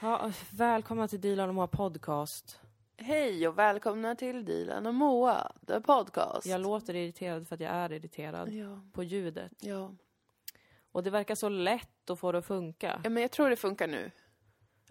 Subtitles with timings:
[0.00, 2.60] Ja, välkomna till Dilan och Moa podcast.
[2.96, 6.46] Hej och välkomna till Dilan och Moa, the podcast.
[6.46, 9.52] Jag låter irriterad för att jag är irriterad Ja, på ljudet.
[9.60, 9.90] ja.
[10.92, 13.00] Och det verkar så lätt att få det att funka.
[13.04, 14.10] ja, men jag tror det funkar nu.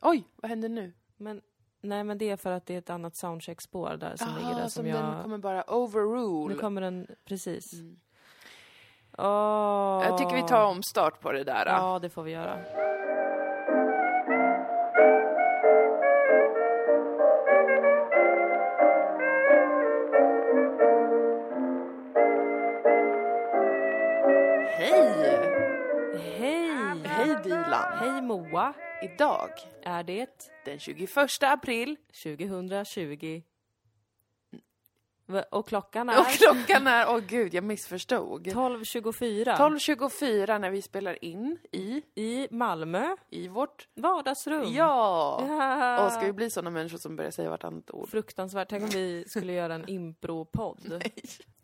[0.01, 0.93] Oj, vad händer nu?
[1.17, 1.41] Men
[1.81, 4.61] nej, men det är för att det är ett annat soundcheck-spår där som ligger där
[4.61, 5.03] som, som jag...
[5.03, 6.53] den kommer bara overrule.
[6.53, 7.73] Nu kommer den, precis.
[7.73, 7.99] Mm.
[9.17, 10.03] Åh.
[10.03, 11.65] Jag tycker vi tar omstart på det där.
[11.65, 11.71] då.
[11.71, 12.57] Ja, det får vi göra.
[28.27, 28.45] Dilan!
[28.45, 28.73] Hej Moa!
[29.01, 29.49] Idag,
[29.83, 31.09] Är det den 21
[31.41, 33.41] april, 2020?
[35.29, 38.47] Va- Och klockan är och klockan är, åh gud, jag missförstod.
[38.47, 43.87] 12.24 12.24 när vi spelar in i, i Malmö i vårt...
[43.95, 44.73] vardagsrum.
[44.73, 45.43] Ja!
[45.47, 46.05] Ja.
[46.05, 48.09] Och ska vi bli sådana människor som börjar säga vartannat ord?
[48.09, 48.69] Fruktansvärt.
[48.69, 51.03] Tänk om vi skulle göra en impro-podd.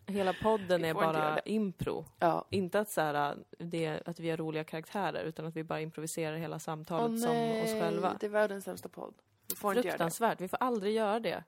[0.05, 2.05] Hela podden är bara impro.
[2.19, 2.45] Ja.
[2.49, 6.35] Inte att, så här, det, att vi har roliga karaktärer, utan att vi bara improviserar
[6.35, 8.17] hela samtalet Åh som oss själva.
[8.19, 9.13] det är världens sämsta podd.
[9.49, 9.73] Vi får.
[9.73, 10.41] Fruktansvärt.
[10.41, 11.43] Vi får aldrig göra det.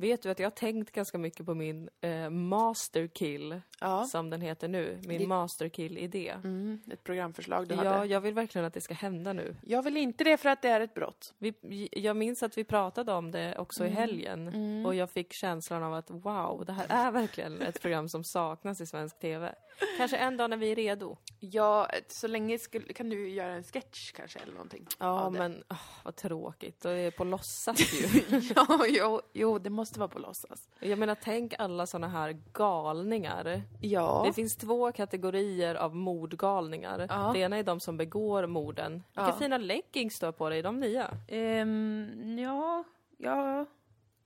[0.00, 4.04] Vet du att jag har tänkt ganska mycket på min eh, masterkill, Ja.
[4.04, 4.98] som den heter nu.
[5.06, 6.34] Min Det- masterkill-idé.
[6.44, 8.06] Mm, ett programförslag du Ja, hade.
[8.06, 9.56] jag vill verkligen att det ska hända nu.
[9.66, 11.34] Jag vill inte det för att det är ett brott.
[11.38, 13.92] Vi, jag minns att vi pratade om det också Mm.
[13.92, 18.08] i helgen och jag fick känslan av att wow, det här är verkligen ett program
[18.08, 19.54] som saknas i svensk TV.
[19.96, 21.16] Kanske en dag när vi är redo.
[21.40, 24.86] Ja, så länge skulle, kan du göra en sketch kanske eller någonting.
[24.98, 26.80] Ja, men åh, vad tråkigt.
[26.82, 28.22] Det är på låtsas ju.
[28.56, 30.68] ja, jo, jo, det måste vara på låtsas.
[30.80, 33.62] jag menar, tänk alla såna här galningar.
[33.80, 34.22] Ja.
[34.26, 37.06] Det finns två kategorier av mordgalningar.
[37.08, 37.30] Ja.
[37.34, 38.92] Det ena är de som begår morden.
[38.92, 39.36] Vilka Ja.
[39.38, 41.10] fina leggings du har på dig, de nya?
[41.28, 42.84] Ehm, ja,
[43.18, 43.66] ja,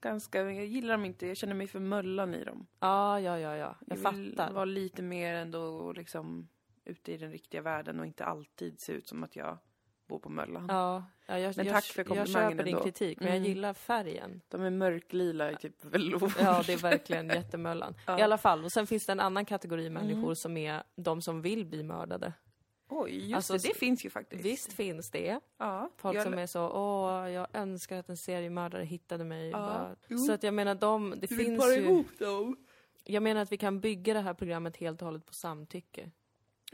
[0.09, 0.43] ganska.
[0.43, 1.27] Jag gillar dem inte.
[1.27, 2.67] Jag känner mig för möllan i dem.
[2.81, 3.77] Ja, ja, ja, ja.
[3.87, 4.03] Jag, vill
[4.37, 4.53] fattar.
[4.53, 6.49] vara lite mer ändå liksom
[6.85, 9.59] ute i den riktiga världen och inte alltid se ut som att jag
[10.07, 10.67] bor på Möllan.
[10.69, 12.85] Ja, ja jag, Men jag, tack för jag komplimangen köper din ändå.
[12.85, 13.43] kritik, men Mm.
[13.43, 14.41] jag gillar färgen.
[14.49, 16.33] De är mörklila i typ velour.
[16.41, 17.95] Ja, det är verkligen jättemöllan.
[18.07, 18.19] Ja.
[18.19, 21.43] I alla fall, och sen finns det en annan kategori människor som är de som
[21.43, 22.33] vill bli mördade.
[22.89, 23.69] Oj, just Alltså, det.
[23.69, 24.45] Det finns ju faktiskt.
[24.45, 25.41] Visst finns det.
[25.59, 25.91] Ja.
[25.97, 29.51] Folk jag, som är så, åh, jag önskar att en seriemördare hittade mig.
[29.51, 29.91] Ja.
[30.27, 31.73] Så att jag menar, de, det Du finns ju...
[31.75, 32.57] ihop dem.
[33.05, 36.11] Jag menar att vi kan bygga det här programmet helt och hållet på samtycke.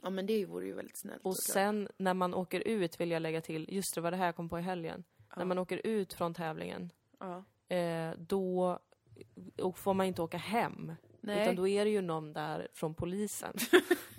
[0.03, 1.25] Ja, men det vore ju väldigt snällt.
[1.25, 1.53] Och såklart.
[1.55, 4.37] sen när man åker ut, vill jag lägga till, just det var det här jag
[4.37, 5.05] kom på i helgen.
[5.37, 7.45] När man åker ut från tävlingen, Ja.
[7.77, 8.79] eh, då
[9.59, 10.93] och får man inte åka hem.
[11.21, 11.43] Nej.
[11.43, 13.55] Utan då är det ju någon där från polisen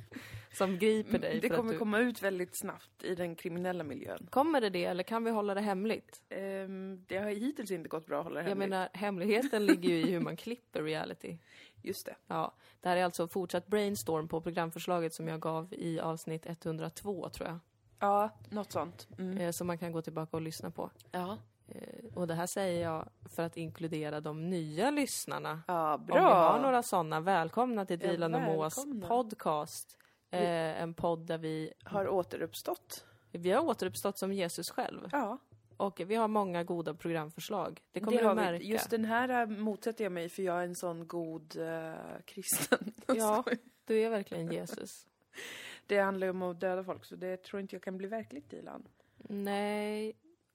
[0.54, 1.30] som griper dig.
[1.32, 1.80] Mm, det för kommer du...
[1.80, 4.28] komma ut väldigt snabbt i den kriminella miljön.
[4.30, 6.22] Kommer det det eller kan vi hålla det hemligt?
[6.30, 8.70] Ehm, det har hittills inte gått bra att hålla det Jag hemligt.
[8.70, 11.38] menar, hemligheten ligger ju i hur man klipper reality.
[11.82, 12.16] Just det.
[12.28, 17.30] Ja, det här är alltså fortsatt brainstorm på programförslaget som jag gav i avsnitt 102
[17.30, 17.60] tror jag.
[18.00, 19.08] Ja, något sånt.
[19.18, 19.38] Mm.
[19.38, 20.90] Eh, som man kan gå tillbaka och lyssna på.
[21.12, 21.38] Ja.
[21.68, 25.62] Eh, och det här säger jag för att inkludera de nya lyssnarna.
[25.68, 26.16] Ja, Om bra.
[26.16, 29.08] vi har några sådana, välkomna till Ja, Dilan och Moas välkomna.
[29.08, 29.98] podcast.
[30.32, 33.06] Eh, en podd där vi, Har återuppstått.
[33.32, 35.10] vi har återuppstått som Jesus själv.
[35.12, 35.38] Ja,
[35.78, 37.82] Och vi har många goda programförslag.
[37.92, 38.60] Det kommer det du märka.
[38.60, 38.66] vi.
[38.66, 41.94] Just den här äh, motsätter jag mig för jag är en sån god uh,
[42.26, 42.94] kristen.
[43.08, 43.44] Ja,
[43.86, 45.08] du är verkligen Jesus.
[45.88, 48.50] Det handlar ju om att döda folk så det tror inte jag kan bli verkligt
[48.50, 48.88] Dilan.
[49.18, 50.14] Nej,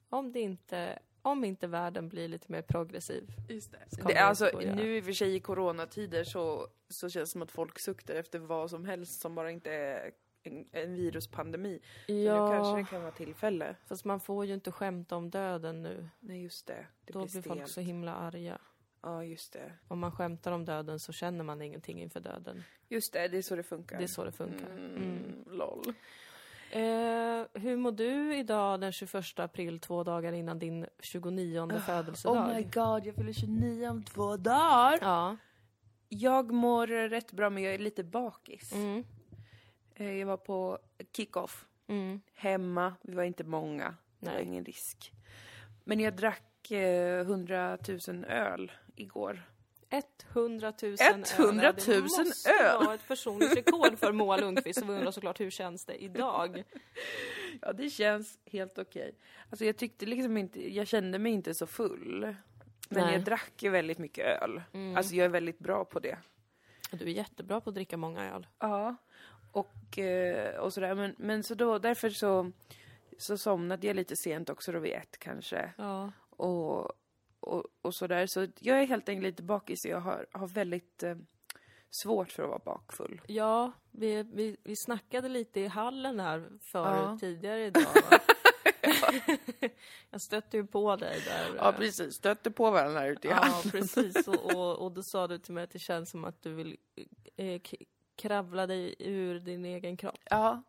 [0.08, 3.32] om det inte, om inte världen blir lite mer progressiv.
[3.48, 4.04] Just det.
[4.06, 7.50] Det alltså, nu i och för sig i coronatider så, så känns det som att
[7.50, 10.10] folk suktar efter vad som helst som bara inte är
[10.42, 11.80] en, en viruspandemi.
[12.06, 13.76] Så nu kanske det kan vara tillfälle.
[13.86, 16.08] fast man får ju inte skämta om döden nu.
[16.20, 16.86] Nej, just det.
[17.04, 18.58] Det Då blir blir folk så himla arga.
[19.02, 19.72] Ja, just det.
[19.88, 22.62] Om man skämtar om döden så känner man ingenting inför döden.
[22.88, 23.98] Just det, det är så det funkar.
[23.98, 24.70] Det är så det funkar.
[24.70, 24.96] Mm.
[24.96, 25.94] Mm, LOL.
[26.76, 32.36] Eh, hur mår du idag den 21 april, två dagar innan din 29 födelsedag?
[32.36, 34.98] Oh my god, jag fyller 29 om två dagar.
[35.00, 35.36] Ja.
[36.08, 38.72] Jag mår rätt bra men jag är lite bakis.
[38.72, 39.04] Mm.
[39.94, 40.78] Eh, Jag var på
[41.16, 42.20] kick-off Mm.
[42.34, 43.94] hemma, vi var inte många.
[44.20, 45.12] Det var ingen risk.
[45.84, 49.42] Men jag drack eh, 100 000 öl igår.
[50.32, 50.96] 100 000
[51.38, 52.02] 100 000 öl.
[52.02, 52.84] Det måste öl.
[52.84, 54.82] vara ett personligt rekord för Moa Lundqvist.
[54.82, 56.64] Och vi undrar såklart hur känns det idag?
[57.60, 59.14] Ja, det känns helt okej.
[59.50, 62.20] Alltså jag tyckte liksom inte, jag kände mig inte så full.
[62.20, 62.36] Men
[62.88, 63.02] Nej.
[63.02, 63.14] Mm.
[63.14, 64.62] jag drack ju väldigt mycket öl.
[64.96, 66.18] Alltså jag är väldigt bra på det.
[66.90, 68.46] Du är jättebra på att dricka många öl.
[68.58, 68.96] Ja.
[69.52, 70.94] Och, eh, och sådär.
[70.94, 72.52] Men, men så då, därför så
[73.18, 75.72] så somnade jag lite sent också då vid ett kanske.
[75.78, 76.12] Ja.
[76.30, 76.92] Och,
[77.40, 78.26] och, och sådär.
[78.26, 81.16] Så jag är helt enkelt lite bakis jag har, har väldigt eh,
[81.90, 83.20] svårt för att vara bakfull.
[83.26, 87.18] Ja, vi, vi, vi snackade lite i hallen här förut Ja.
[87.20, 87.82] tidigare idag.
[90.10, 91.54] jag stötte ju på dig där.
[91.56, 92.14] Ja, precis.
[92.14, 94.28] Stötte på varandra här ute i Ja, precis.
[94.28, 96.76] Och, och, och då sa du till mig att det känns som att du vill
[97.36, 97.60] eh,
[98.16, 100.18] kravla dig ur din egen kropp.
[100.24, 100.62] Ja,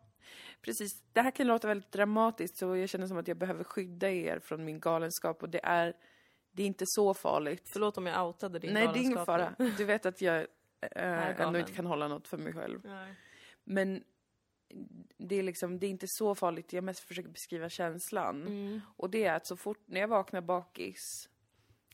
[0.62, 1.02] precis.
[1.12, 4.38] Det här kan låta väldigt dramatiskt så jag känner som att jag behöver skydda er
[4.38, 5.94] från min galenskap och det är,
[6.58, 7.68] det är inte så farligt.
[7.72, 9.54] Förlåt om jag outade din Nej, det är ingen fara.
[9.76, 10.46] Du vet att jag
[10.96, 12.80] äh, ändå inte kan hålla något för mig själv.
[12.84, 13.14] Nej.
[13.64, 14.04] Men
[15.16, 16.72] det är liksom, det är inte så farligt.
[16.72, 18.42] Jag mest försöker beskriva känslan.
[18.46, 18.80] Mm.
[18.96, 21.28] Och det är att så fort när jag vaknar bakis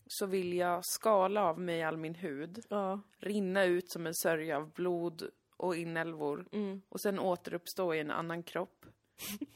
[0.06, 3.00] så vill jag skala av mig all min hud, Ja.
[3.18, 6.82] rinna ut som en sörja av blod och inälvor Mm.
[6.88, 8.86] och sen återuppstå i en annan kropp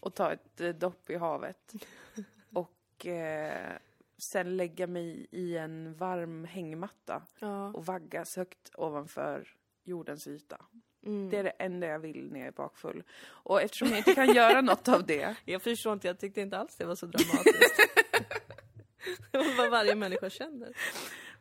[0.01, 1.73] och ta ett eh, dopp i havet.
[2.53, 3.79] Och eh,
[4.19, 7.73] sen lägga mig i en varm hängmatta Ja.
[7.73, 9.49] och vaggas högt ovanför
[9.85, 10.65] jordens yta.
[11.07, 11.31] Mm.
[11.31, 13.03] Det är det enda jag vill när jag är bakfull.
[13.27, 16.59] Och eftersom jag inte kan göra något av det Jag förstår inte, jag tyckte inte
[16.59, 17.77] alls det var så dramatiskt.
[19.33, 20.77] det var vad varje människa känner.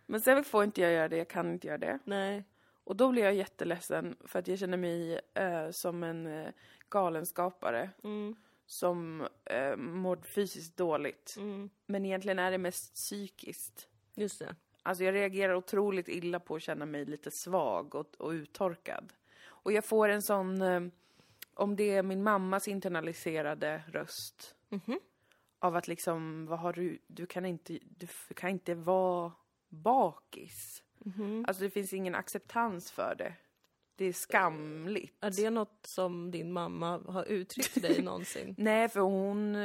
[0.06, 2.00] Men sen får inte jag göra det, jag kan inte göra det.
[2.04, 2.44] Nej.
[2.84, 6.50] Och då blir jag jätteledsen för att jag känner mig eh, som en eh,
[6.90, 8.36] galenskapare Mm.
[8.68, 11.36] Som eh, mår fysiskt dåligt.
[11.38, 11.70] Mm.
[11.86, 13.88] Men egentligen är det mest psykiskt.
[14.16, 14.56] Just det.
[14.84, 19.14] Alltså jag reagerar otroligt illa på att känna mig lite svag och, och uttorkad.
[19.46, 20.82] Och jag får en sån, eh,
[21.54, 24.56] om det är min mammas internaliserade röst.
[24.70, 25.00] Mhm.
[25.60, 29.32] Av att liksom, vad har du, du kan inte, du kan inte vara
[29.70, 30.84] bakis.
[30.98, 31.46] Mhm.
[31.48, 33.34] Alltså det finns ingen acceptans för det.
[33.98, 35.24] Det är skamligt.
[35.24, 38.56] Är det något som din mamma har uttryckt till dig någonsin?
[38.58, 39.58] Nej, för hon,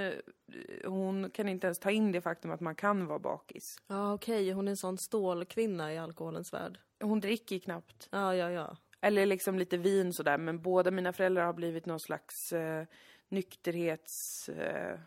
[0.84, 3.76] hon kan inte ens ta in det faktum att man kan vara bakis.
[3.87, 6.79] Ja, okej, hon är en sån stålkvinna i alkoholens värld.
[7.00, 8.08] Hon dricker knappt.
[8.12, 8.76] Ja, ja, ja.
[9.00, 12.87] Eller liksom lite vin sådär, men båda mina föräldrar har blivit någon slags eh,
[13.29, 14.49] nykterhets...
[14.49, 14.99] Eh,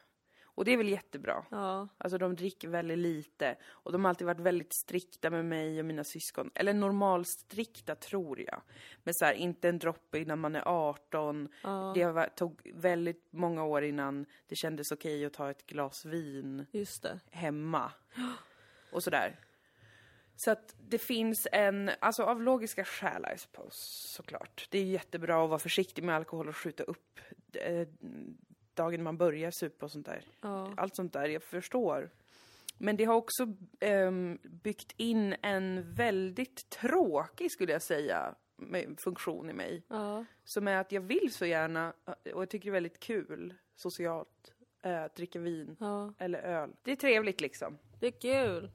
[0.55, 1.45] och det är väl jättebra.
[1.51, 3.55] Ja, Alltså de dricker väldigt lite.
[3.67, 6.51] Och de har alltid varit väldigt strikta med mig och mina syskon.
[6.55, 8.61] Eller normalstrikta tror jag.
[9.03, 11.49] Men så här, inte en droppe innan man är 18.
[11.63, 16.05] ja, Det var, tog väldigt många år innan det kändes okej att ta ett glas
[16.05, 17.19] vin just det.
[17.31, 17.91] hemma.
[18.91, 19.39] Och sådär.
[20.37, 23.77] Så att det finns en, alltså av logiska skäl I suppose,
[24.07, 24.67] såklart.
[24.69, 27.19] Det är jättebra att vara försiktig med alkohol och skjuta upp
[27.53, 27.87] eh,
[28.75, 30.21] dagen man börjar supa och sånt där.
[30.41, 32.09] Ja, Allt sånt där, jag förstår.
[32.77, 33.47] Men det har också
[33.79, 38.35] ehm, byggt in en väldigt tråkig, skulle jag säga,
[38.97, 39.83] funktion i mig.
[39.87, 43.53] ja, Som är att jag vill så gärna, och jag tycker det är väldigt kul,
[43.75, 46.13] socialt, eh, att dricka vin ja.
[46.17, 46.75] eller öl.
[46.83, 47.77] Det är trevligt liksom.
[47.99, 48.71] Det är kul.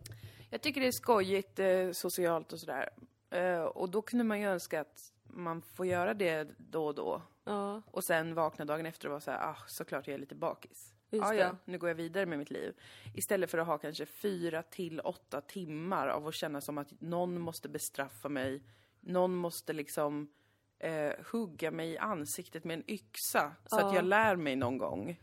[0.50, 2.90] Jag tycker det är skojigt, eh, socialt och sådär.
[3.30, 7.22] Eh, och då kunde man ju önska att man får göra det då och då.
[7.44, 10.94] Ja, Och sen vakna dagen efter och vara såhär, ah, såklart jag är lite bakis.
[11.10, 12.74] just ah, ja, nu går jag vidare med mitt liv.
[13.14, 17.40] Istället för att ha kanske fyra till åtta timmar av att känna som att någon
[17.40, 18.62] måste bestraffa mig.
[19.00, 20.28] Någon måste liksom
[20.78, 23.86] eh, hugga mig i ansiktet med en yxa så Ja.
[23.88, 25.20] att jag lär mig någon gång.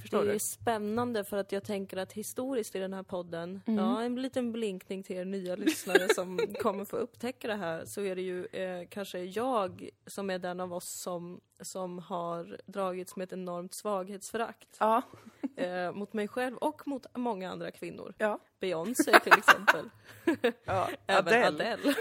[0.00, 0.38] Förstår det är du?
[0.38, 3.84] spännande för att jag tänker att historiskt i den här podden, Mm.
[3.84, 8.00] ja en liten blinkning till er nya lyssnare som kommer få upptäcka det här, så
[8.00, 13.16] är det ju eh, kanske jag som är den av oss som, som har dragits
[13.16, 15.02] med ett enormt svaghetsförakt Ja.
[15.56, 18.14] eh, mot mig själv och mot många andra kvinnor.
[18.18, 18.38] Ja.
[18.60, 19.90] Beyoncé till exempel.
[20.64, 20.88] ja.
[21.06, 21.46] Även Adele.
[21.48, 21.94] Adele.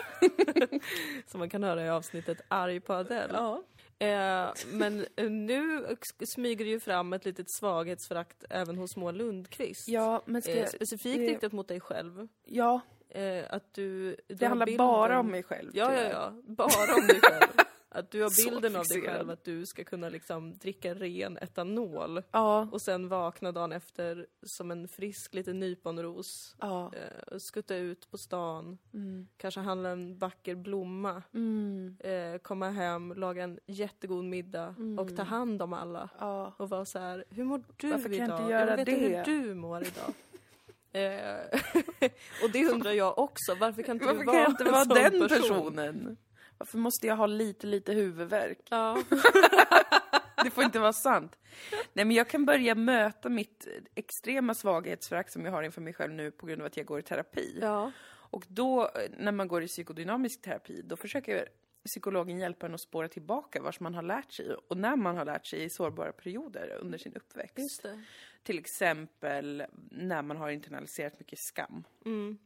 [1.27, 3.34] som man kan höra i avsnittet Arg på Adele.
[3.34, 3.63] Ja.
[3.99, 5.85] Eh, men eh, nu
[6.25, 9.87] smyger det ju fram ett litet svaghetsförakt även hos Moa Lundqvist.
[9.87, 12.27] Ja, men ska Eh, specifikt det- riktat mot dig själv.
[12.45, 14.15] ja, Eh, att du...
[14.27, 15.71] du det handlar bilden- bara om mig själv.
[15.73, 16.33] Ja, ja, ja.
[16.43, 17.51] Bara om dig själv.
[17.95, 22.21] Att du har bilden av dig själv att du ska kunna liksom dricka ren etanol
[22.31, 26.55] Ja, och sen vakna dagen efter som en frisk liten nyponros.
[26.59, 26.91] ja.
[26.95, 29.27] Eh, skutta ut på stan, Mm.
[29.37, 31.23] kanske handla en vacker blomma.
[31.33, 31.97] Mm.
[31.99, 36.09] Eh, komma hem, laga en jättegod middag och ta hand om alla.
[36.19, 36.53] Ja.
[36.57, 38.39] Och vara så här, hur mår du Varför kan jag idag?
[38.39, 40.13] inte göra jag veta det?" hur du mår idag.
[40.91, 41.59] eh,
[42.43, 44.85] och det undrar jag också, varför kan inte Varför du kan vara jag inte vara
[45.09, 45.41] den person?
[45.41, 46.17] personen?
[46.57, 48.59] Varför måste jag ha lite, lite huvudvärk?
[48.69, 49.03] Ja.
[50.43, 51.35] Det får inte vara sant.
[51.93, 56.13] Nej, men jag kan börja möta mitt extrema svaghetsförakt som jag har inför mig själv
[56.13, 57.59] nu på grund av att jag går i terapi.
[57.62, 57.91] ja.
[58.29, 61.50] Och då, när man går i psykodynamisk terapi, då försöker
[61.85, 65.25] psykologen hjälpa en att spåra tillbaka vars man har lärt sig och när man har
[65.25, 67.85] lärt sig i sårbara perioder under sin uppväxt.
[68.43, 71.83] Till exempel när man har internaliserat mycket skam.
[72.05, 72.38] Mm.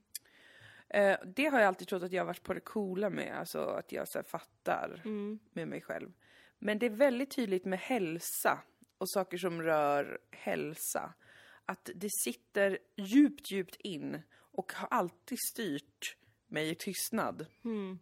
[0.90, 3.60] Eh, det har jag alltid trott att jag har varit på det coola med, alltså
[3.60, 5.40] att jag så här, fattar Mm.
[5.54, 6.12] med mig själv.
[6.60, 8.60] Men det är väldigt tydligt med hälsa
[8.98, 11.14] och saker som rör hälsa.
[11.66, 16.18] Att det sitter djupt, djupt in och har alltid styrt
[16.48, 17.46] mig i tystnad.
[17.64, 18.00] Mm.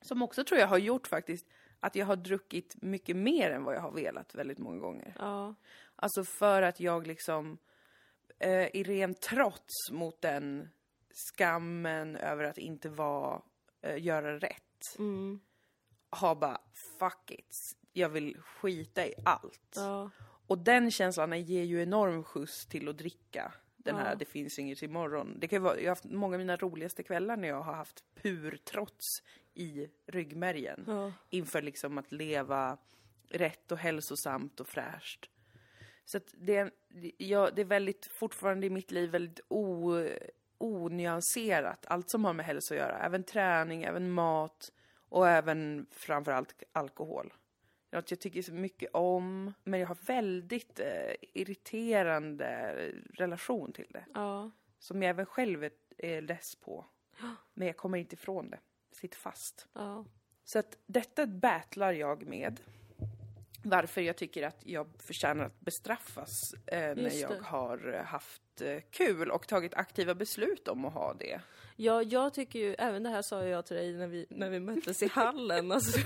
[0.00, 1.46] Som också tror jag har gjort faktiskt
[1.80, 5.14] att jag har druckit mycket mer än vad jag har velat väldigt många gånger.
[5.18, 5.54] Ja.
[5.96, 7.58] Alltså för att jag liksom
[8.38, 10.68] eh, i ren trots mot den
[11.14, 13.42] skammen över att inte vara,
[13.82, 15.40] eh, göra rätt, Mm.
[16.10, 16.60] har bara
[16.98, 17.56] fuck it,
[17.92, 19.72] jag vill skita i allt.
[19.76, 20.10] Ja.
[20.46, 23.52] Och den känslan ger ju enorm skjuts till att dricka.
[23.76, 24.14] Den här Ja.
[24.14, 25.36] det finns inget imorgon.
[25.40, 28.04] Det kan vara, jag har haft många av mina roligaste kvällar när jag har haft
[28.14, 29.06] pur trots
[29.54, 30.84] i ryggmärgen.
[30.86, 31.12] Ja.
[31.30, 32.78] Inför liksom att leva
[33.28, 35.30] rätt och hälsosamt och fräscht.
[36.04, 36.70] Så att det, är,
[37.18, 39.92] ja, det är väldigt, fortfarande i mitt liv väldigt o,
[40.58, 41.86] onyanserat.
[41.88, 42.98] Allt som har med hälsa att göra.
[42.98, 44.72] Även träning, även mat
[45.08, 47.32] och även framförallt alkohol.
[47.90, 52.74] Något jag tycker så mycket om, men jag har väldigt eh, irriterande
[53.14, 54.04] relation till det.
[54.14, 54.50] Ja.
[54.78, 56.86] Som jag även själv är, är less på.
[57.54, 58.58] Men jag kommer inte ifrån det.
[58.92, 59.68] Sitter fast.
[59.72, 60.04] Ja.
[60.44, 62.60] Så att detta battlar jag med.
[63.64, 66.30] Varför jag tycker att jag förtjänar att bestraffas
[66.66, 67.44] eh, när jag det.
[67.44, 71.40] har eh, haft eh, kul och tagit aktiva beslut om att ha det.
[71.76, 74.60] Ja, jag tycker ju, även det här sa jag till dig när vi, när vi
[74.60, 75.72] möttes i hallen.
[75.72, 75.98] Alltså,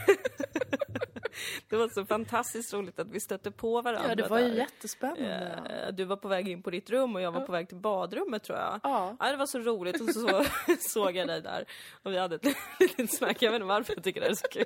[1.68, 4.54] det var så fantastiskt roligt att vi stötte på varandra där.
[4.54, 5.62] jättespännande.
[5.88, 7.76] Eh, Du var på väg in på ditt rum och jag var på väg till
[7.76, 8.80] badrummet tror jag.
[8.82, 9.16] Ja.
[9.20, 10.44] Ja, det var så roligt och så
[10.78, 11.64] såg jag dig där
[12.02, 12.44] och vi hade ett
[12.80, 13.42] litet snack.
[13.42, 14.64] Jag vet inte varför jag tycker det är så kul.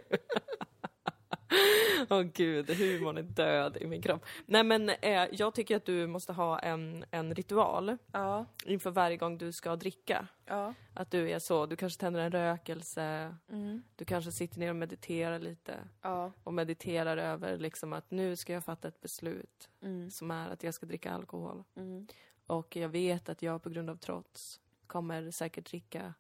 [2.10, 4.24] Åh gud, humorn är död i min kropp.
[4.46, 8.46] Nej men eh, jag tycker att du måste ha en, en ritual Ja.
[8.66, 10.26] inför varje gång du ska dricka.
[10.46, 10.74] Ja.
[10.94, 13.82] Att du är så, du kanske tänder en rökelse, Mm.
[13.96, 15.74] du kanske sitter ner och mediterar lite.
[16.02, 16.32] Ja.
[16.44, 20.10] Och mediterar över liksom att nu ska jag fatta ett beslut Mm.
[20.10, 21.64] som är att jag ska dricka alkohol.
[21.76, 22.06] Mm.
[22.46, 26.14] Och jag vet att jag på grund av trots kommer säkert dricka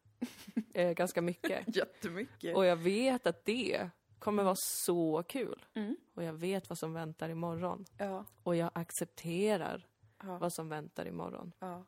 [0.74, 1.76] eh, ganska mycket.
[1.76, 2.56] Jättemycket.
[2.56, 3.90] Och jag vet att det
[4.22, 5.64] kommer vara så kul.
[5.74, 5.96] Mm.
[6.14, 7.84] Och jag vet vad som väntar imorgon.
[7.98, 8.24] Ja.
[8.42, 9.86] Och jag accepterar
[10.24, 10.38] Ja.
[10.38, 11.52] vad som väntar imorgon.
[11.58, 11.84] Ja.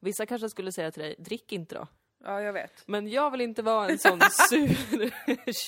[0.00, 1.86] Vissa kanske skulle säga till dig, drick inte då.
[2.24, 2.82] ja, jag vet.
[2.88, 5.12] Men jag vill inte vara en sån sur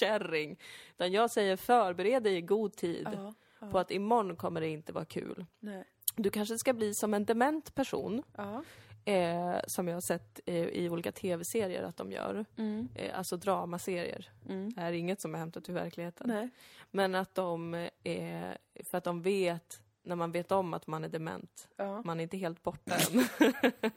[0.00, 0.58] kärring.
[0.94, 3.08] Utan jag säger förbered dig i god tid
[3.60, 3.68] Ja.
[3.70, 5.46] på att imorgon kommer det inte vara kul.
[5.60, 5.84] Nej.
[6.16, 8.62] Du kanske ska bli som en dement person, Ja.
[9.08, 12.44] Eh, som jag har sett eh, i olika tv-serier att de gör.
[12.56, 12.88] Mm.
[12.94, 14.30] Eh, alltså dramaserier.
[14.48, 14.72] Mm.
[14.74, 16.28] Det här är inget som är hämtat ur verkligheten.
[16.28, 16.48] Nej.
[16.90, 17.74] Men att de,
[18.04, 18.50] eh,
[18.84, 22.02] för att de vet, när man vet om att man är dement, Ja.
[22.04, 23.24] man är inte helt borta än.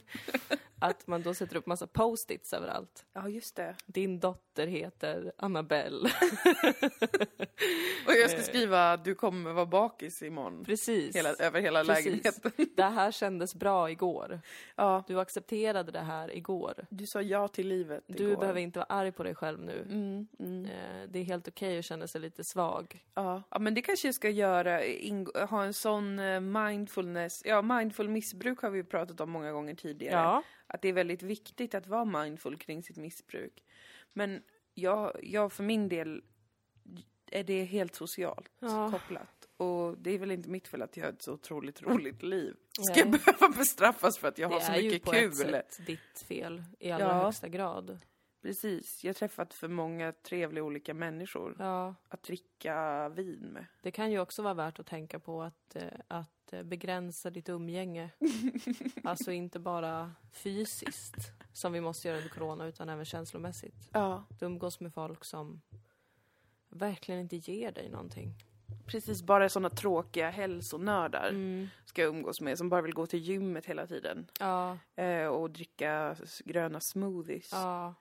[0.79, 3.05] att man då sätter upp massa post-its överallt.
[3.13, 3.75] ja, just det.
[3.85, 6.09] Din dotter heter Annabelle.
[8.07, 10.63] Och jag ska skriva du kommer vara bakis imorgon.
[10.65, 11.15] Precis.
[11.15, 12.05] Hela, över hela Precis.
[12.05, 12.51] lägenheten.
[12.75, 14.41] Det här kändes bra igår.
[14.75, 15.03] Ja.
[15.07, 16.85] Du accepterade det här igår.
[16.89, 18.39] Du sa ja till livet Du igår.
[18.39, 19.81] behöver inte vara arg på dig själv nu.
[19.89, 20.65] Mm, mm.
[20.65, 23.05] Eh, Det är helt okej att känna sig lite svag.
[23.13, 23.43] Ja.
[23.51, 24.81] ja, men det kanske jag ska göra.
[25.45, 27.41] Ha en sån eh, mindfulness.
[27.45, 30.15] Ja, mindful missbruk har vi pratat om många gånger tidigare.
[30.21, 30.43] Ja.
[30.67, 33.63] Att det är väldigt viktigt att vara mindful kring sitt missbruk.
[34.13, 34.41] Men
[34.73, 36.21] jag, jag för min del
[37.31, 38.91] är det helt socialt Ja.
[38.91, 39.47] kopplat.
[39.57, 42.55] Och det är väl inte mitt fel att jag har ett så otroligt roligt liv.
[42.71, 42.99] Ska Nej.
[42.99, 45.29] jag behöva bestraffas för att jag Det har så är ju mycket på kul?
[45.29, 45.35] ett
[45.73, 47.23] sätt ditt fel i allra Ja.
[47.23, 47.99] högsta grad.
[48.41, 49.03] Precis.
[49.03, 51.95] Jag har träffat för många trevliga olika människor Ja.
[52.09, 53.65] att dricka vin med.
[53.81, 57.49] Det kan ju också vara värt att tänka på att, eh, att eh, begränsa ditt
[57.49, 58.09] umgänge.
[59.03, 61.15] alltså inte bara fysiskt,
[61.53, 63.89] som vi måste göra under corona, utan även känslomässigt.
[63.93, 64.23] Ja.
[64.39, 65.61] Du umgås med folk som
[66.71, 68.33] verkligen inte ger dig någonting.
[68.85, 71.67] Precis, bara sådana tråkiga hälsonördar Mm.
[71.85, 74.27] ska jag umgås med som bara vill gå till gymmet hela tiden.
[74.39, 77.49] Ja, Eh, och dricka gröna smoothies.
[77.51, 77.93] ja,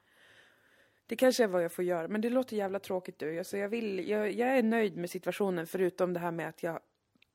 [1.06, 3.38] Det kanske är vad jag får göra, men det låter jävla tråkigt du.
[3.38, 6.80] Alltså, jag, vill, jag, jag är nöjd med situationen förutom det här med att jag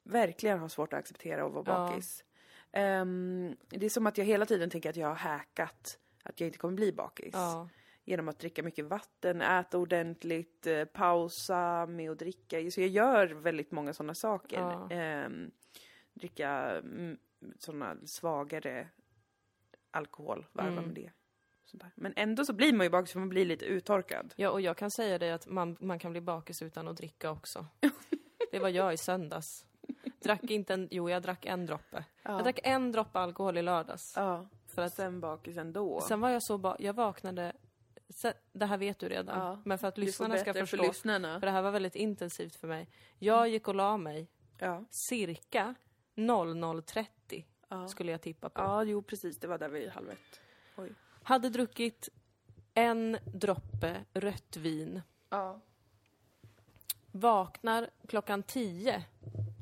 [0.04, 1.88] verkligen har svårt att acceptera att vara Ja.
[1.88, 2.24] bakis.
[2.72, 6.48] Ehm, det är som att jag hela tiden tänker att jag har hackat att jag
[6.48, 7.34] inte kommer bli bakis.
[7.34, 7.70] ja.
[8.08, 12.72] Genom att dricka mycket vatten, äta ordentligt, eh, pausa med att dricka.
[12.72, 14.60] Så jag gör väldigt många sådana saker.
[14.60, 14.90] Ja.
[14.92, 15.52] Ehm,
[16.14, 17.18] dricka mm,
[17.60, 18.88] sådana svagare
[19.92, 20.84] alkohol, varva Mm.
[20.86, 21.12] med det.
[21.96, 24.34] Men ändå så blir man ju bakis för man blir lite uttorkad.
[24.38, 27.32] Ja, och jag kan säga dig att man, man kan bli bakis utan att dricka
[27.32, 27.66] också.
[28.52, 29.66] Det var jag i söndags.
[30.20, 32.06] Drack inte en, jo jag drack en droppe.
[32.24, 32.32] Ja.
[32.32, 34.14] Jag drack en droppe alkohol i lördags.
[34.16, 36.02] Ja, För att, sen bakis ändå.
[36.02, 37.54] sen var jag så ba- jag vaknade,
[38.10, 39.62] sen, det här vet du redan, Ja.
[39.66, 41.40] men för att lyssnarna ska förstå, för lyssnarna.
[41.40, 42.90] för det här var väldigt intensivt för mig.
[43.20, 44.28] Jag gick och la mig
[44.60, 44.86] Ja.
[44.90, 45.76] cirka
[46.16, 47.88] 00.30 Ja.
[47.88, 48.62] skulle jag tippa på.
[48.62, 49.38] ja, jo precis.
[49.40, 50.40] Det var där vid halv ett.
[50.78, 50.94] Oj.
[51.24, 52.10] Hade druckit
[52.74, 55.02] en droppe rött vin.
[55.30, 55.62] Ja.
[57.12, 59.04] Vaknar klockan 10.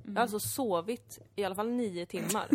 [0.06, 2.50] Jag har alltså sovit i alla fall nio timmar.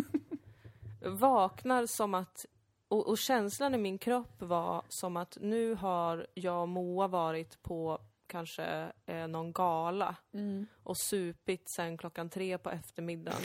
[1.05, 2.45] Vaknar som att...
[2.89, 7.61] Och, och känslan i min kropp var som att nu har jag och Moa varit
[7.63, 10.67] på kanske eh, någon gala Mm.
[10.83, 13.41] och supit sen klockan tre på eftermiddagen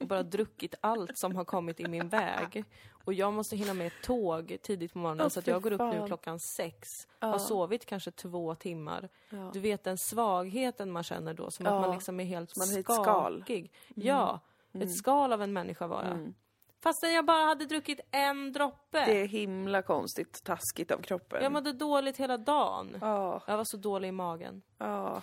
[0.00, 2.64] och bara druckit allt som har kommit i min väg.
[3.04, 5.72] Och jag måste hinna med ett tåg tidigt på morgonen Åh, så att jag går
[5.72, 6.06] upp nu fan.
[6.06, 7.08] klockan sex.
[7.20, 7.26] Ja.
[7.26, 9.08] Har sovit kanske två timmar.
[9.30, 9.50] Ja.
[9.52, 12.68] Du vet den svagheten man känner då, som Ja, att man liksom är helt man
[12.70, 13.04] är ett skal.
[13.40, 13.72] skakig.
[13.94, 14.40] Ja,
[14.72, 16.12] ett skal av en människa var jag.
[16.12, 16.34] Mm.
[16.82, 19.04] Fastän jag bara hade druckit en droppe.
[19.06, 21.42] Det är himla konstigt taskigt av kroppen.
[21.42, 22.98] Jag mådde dåligt hela dagen.
[23.00, 24.62] Ja, Jag var så dålig i magen.
[24.78, 25.22] ja.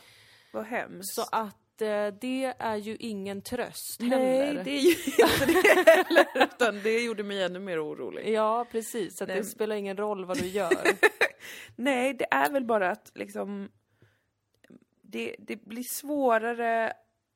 [0.54, 1.14] Vad hemskt.
[1.16, 4.64] Så att eh, det är ju ingen tröst Nej, heller.
[4.64, 6.26] det är ju inte det heller.
[6.44, 8.30] Utan det gjorde mig ännu mer orolig.
[8.34, 9.18] Ja, precis.
[9.18, 9.44] Så det Nej.
[9.44, 10.84] spelar ingen roll vad du gör.
[11.76, 13.72] Nej, det är väl bara att liksom...
[15.02, 16.94] Det, det blir svårare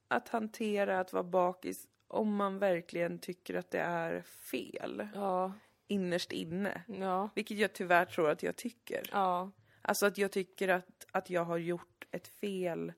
[0.08, 5.54] att hantera att vara bakis om man verkligen tycker att det är fel ja,
[5.88, 6.82] innerst inne.
[6.88, 9.10] ja, Vilket jag tyvärr tror att jag tycker.
[9.12, 9.52] ja.
[9.82, 12.94] Alltså att jag tycker att, att jag har gjort ett fel.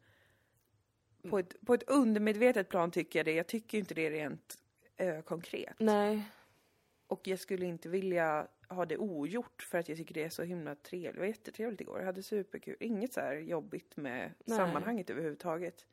[1.29, 3.33] På ett, på ett undermedvetet plan tycker jag det.
[3.33, 4.57] Jag tycker inte det rent
[4.97, 5.75] eh, konkret.
[5.79, 6.23] Nej.
[7.07, 10.43] Och jag skulle inte vilja ha det ogjort för att jag tycker det är så
[10.43, 11.13] himla trevligt.
[11.13, 11.99] Det var jättetrevligt igår.
[11.99, 12.75] Jag hade superkul.
[12.79, 14.57] Inget så jobbigt med Nej.
[14.57, 15.85] sammanhanget överhuvudtaget.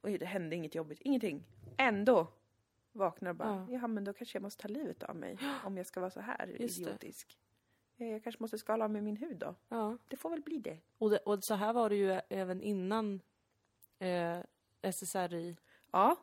[0.00, 1.00] Och det hände inget jobbigt.
[1.00, 1.44] Ingenting.
[1.76, 2.26] Ändå
[2.92, 3.66] vaknar och bara, Ja.
[3.70, 5.38] jaha men då kanske jag måste ta livet av mig.
[5.64, 6.82] Om jag ska vara så här Just det.
[6.82, 7.38] idiotisk.
[7.96, 9.54] Eh, Jag kanske måste skala av mig min hud då.
[9.68, 9.98] Ja.
[10.08, 10.78] Det får väl bli det.
[10.98, 13.20] Och, det, och så här var det ju även innan
[13.98, 14.38] eh,
[14.82, 15.56] SSRI.
[15.90, 16.16] Ja.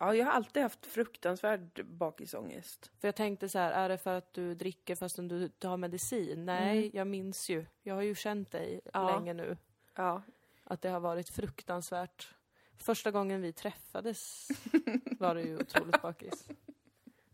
[0.00, 2.92] Ja, jag har alltid haft fruktansvärd bakisångest.
[3.00, 6.44] För jag tänkte så här, är det för att du dricker fastän du tar medicin?
[6.44, 6.90] Nej, Mm.
[6.94, 7.66] jag minns ju.
[7.82, 9.16] Jag har ju känt dig Ja.
[9.16, 9.56] länge nu.
[9.94, 10.22] Ja.
[10.64, 12.34] Att det har varit fruktansvärt.
[12.78, 14.48] Första gången vi träffades
[15.18, 16.48] var du ju otroligt bakis.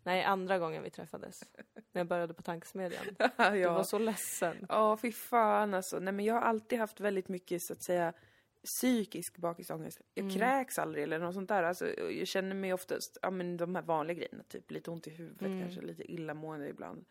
[0.03, 1.43] Nej, andra gången vi träffades.
[1.93, 3.05] När jag började på tankesmedjan.
[3.19, 3.85] Du var ja.
[3.85, 4.67] så ledsen.
[4.69, 5.99] Ja, fy fan alltså.
[5.99, 8.13] Nej, men jag har alltid haft väldigt mycket, så att säga,
[8.65, 10.01] psykisk bakisångest.
[10.15, 10.37] Jag Mm.
[10.39, 11.63] kräks aldrig eller något sånt där.
[11.63, 15.11] Alltså, jag känner mig oftast, ja men de här vanliga grejerna, typ lite ont i
[15.11, 15.61] huvudet Mm.
[15.61, 17.05] kanske, lite illamående ibland.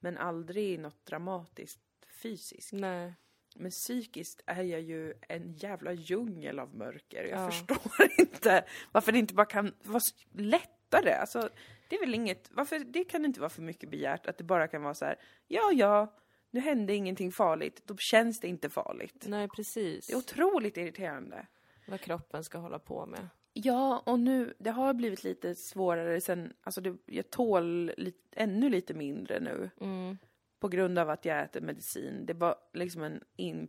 [0.00, 1.80] Men aldrig något dramatiskt
[2.22, 2.72] fysiskt.
[2.72, 3.14] Nej.
[3.56, 7.24] Men psykiskt är jag ju en jävla djungel av mörker.
[7.24, 7.50] Jag Ja.
[7.50, 10.00] förstår inte varför det inte bara kan vara
[10.32, 11.12] lättare.
[11.12, 11.48] Alltså,
[11.88, 14.68] det är väl inget, varför, det kan inte vara för mycket begärt att det bara
[14.68, 15.16] kan vara så här,
[15.48, 16.14] ja, ja,
[16.50, 19.24] nu hände ingenting farligt, då känns det inte farligt.
[19.28, 20.06] Nej, precis.
[20.06, 21.46] Det är otroligt irriterande.
[21.86, 23.28] Vad kroppen ska hålla på med.
[23.52, 28.68] Ja, och nu, det har blivit lite svårare sen, alltså det, jag tål lite, ännu
[28.70, 29.70] lite mindre nu.
[29.80, 30.18] Mm.
[30.62, 32.26] På grund av att jag äter medicin.
[32.26, 33.68] Det var liksom en in,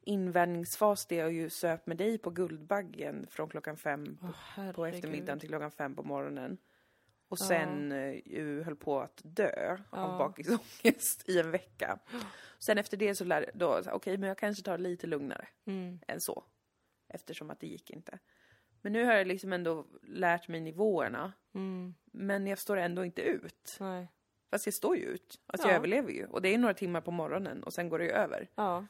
[0.00, 4.94] invänjningsfas det jag ju söp med dig på Guldbaggen från klockan fem på herregud.
[4.94, 6.58] eftermiddagen till klockan fem på morgonen.
[7.28, 9.98] Och sen eh, ju höll på att dö Ja.
[9.98, 11.98] av bakisångest i en vecka.
[12.58, 15.98] Sen efter det så lärde då, så, okej men jag kanske tar lite lugnare Mm.
[16.08, 16.44] än så.
[17.08, 18.18] Eftersom att det gick inte.
[18.82, 21.32] Men nu har jag liksom ändå lärt mig nivåerna.
[21.54, 21.94] Mm.
[22.12, 23.76] Men jag står ändå inte ut.
[23.80, 24.08] Nej.
[24.50, 25.38] Fast jag står ju ut.
[25.46, 25.72] Alltså Ja.
[25.72, 26.26] jag överlever ju.
[26.26, 28.48] Och det är några timmar på morgonen och sen går det ju över.
[28.54, 28.86] Ja.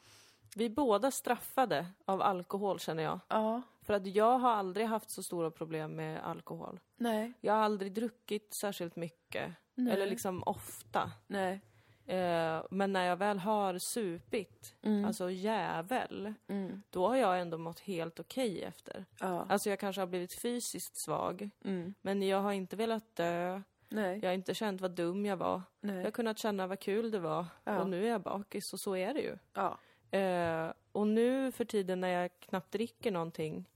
[0.57, 3.21] Vi båda straffade av alkohol känner jag.
[3.29, 3.63] Ja.
[3.83, 6.81] För att jag har aldrig haft så stora problem med alkohol.
[6.97, 7.33] Nej.
[7.41, 9.53] Jag har aldrig druckit särskilt mycket.
[9.75, 9.93] Nej.
[9.95, 11.11] Eller liksom ofta.
[11.27, 11.61] Nej.
[12.07, 15.05] Eh, men när jag väl har supit, Mm.
[15.05, 16.83] alltså jävel, Mm.
[16.91, 19.05] då har jag ändå mått helt okej efter.
[19.21, 19.47] Ja.
[19.49, 21.95] Alltså jag kanske har blivit fysiskt svag, Mm.
[22.03, 23.63] men jag har inte velat dö.
[23.89, 24.19] Nej.
[24.23, 25.63] Jag har inte känt vad dum jag var.
[25.81, 26.13] Jag har Nej.
[26.13, 27.47] kunnat känna vad kul det var.
[27.65, 27.81] Ja.
[27.81, 29.39] Och nu är jag bakis och så är det ju.
[29.55, 29.79] Ja.
[30.19, 33.69] Eh, och nu för tiden när jag knappt dricker någonting,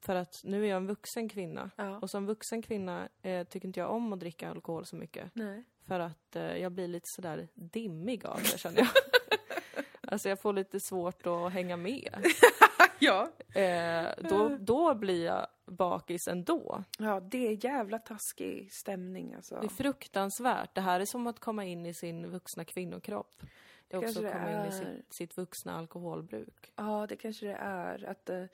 [0.00, 1.70] för att nu är jag en vuxen kvinna.
[1.76, 1.98] Ja.
[1.98, 5.30] Och som vuxen kvinna eh, tycker inte jag om att dricka alkohol så mycket.
[5.34, 5.64] Nej.
[5.86, 8.88] För att eh, jag blir lite sådär dimmig av det känner jag.
[10.12, 12.24] alltså jag får lite svårt att hänga med.
[12.98, 13.32] ja.
[13.54, 16.84] eh, då, då blir jag bakis ändå.
[16.98, 19.60] Ja, det är jävla taskig stämning alltså.
[19.60, 20.74] Det är fruktansvärt.
[20.74, 23.42] Det här är som att komma in i sin vuxna kvinnokropp.
[23.88, 24.70] Det är också att komma in i är.
[24.70, 26.72] sitt, sitt vuxna alkoholbruk.
[26.76, 28.04] Ja, det kanske det är.
[28.04, 28.48] Att the,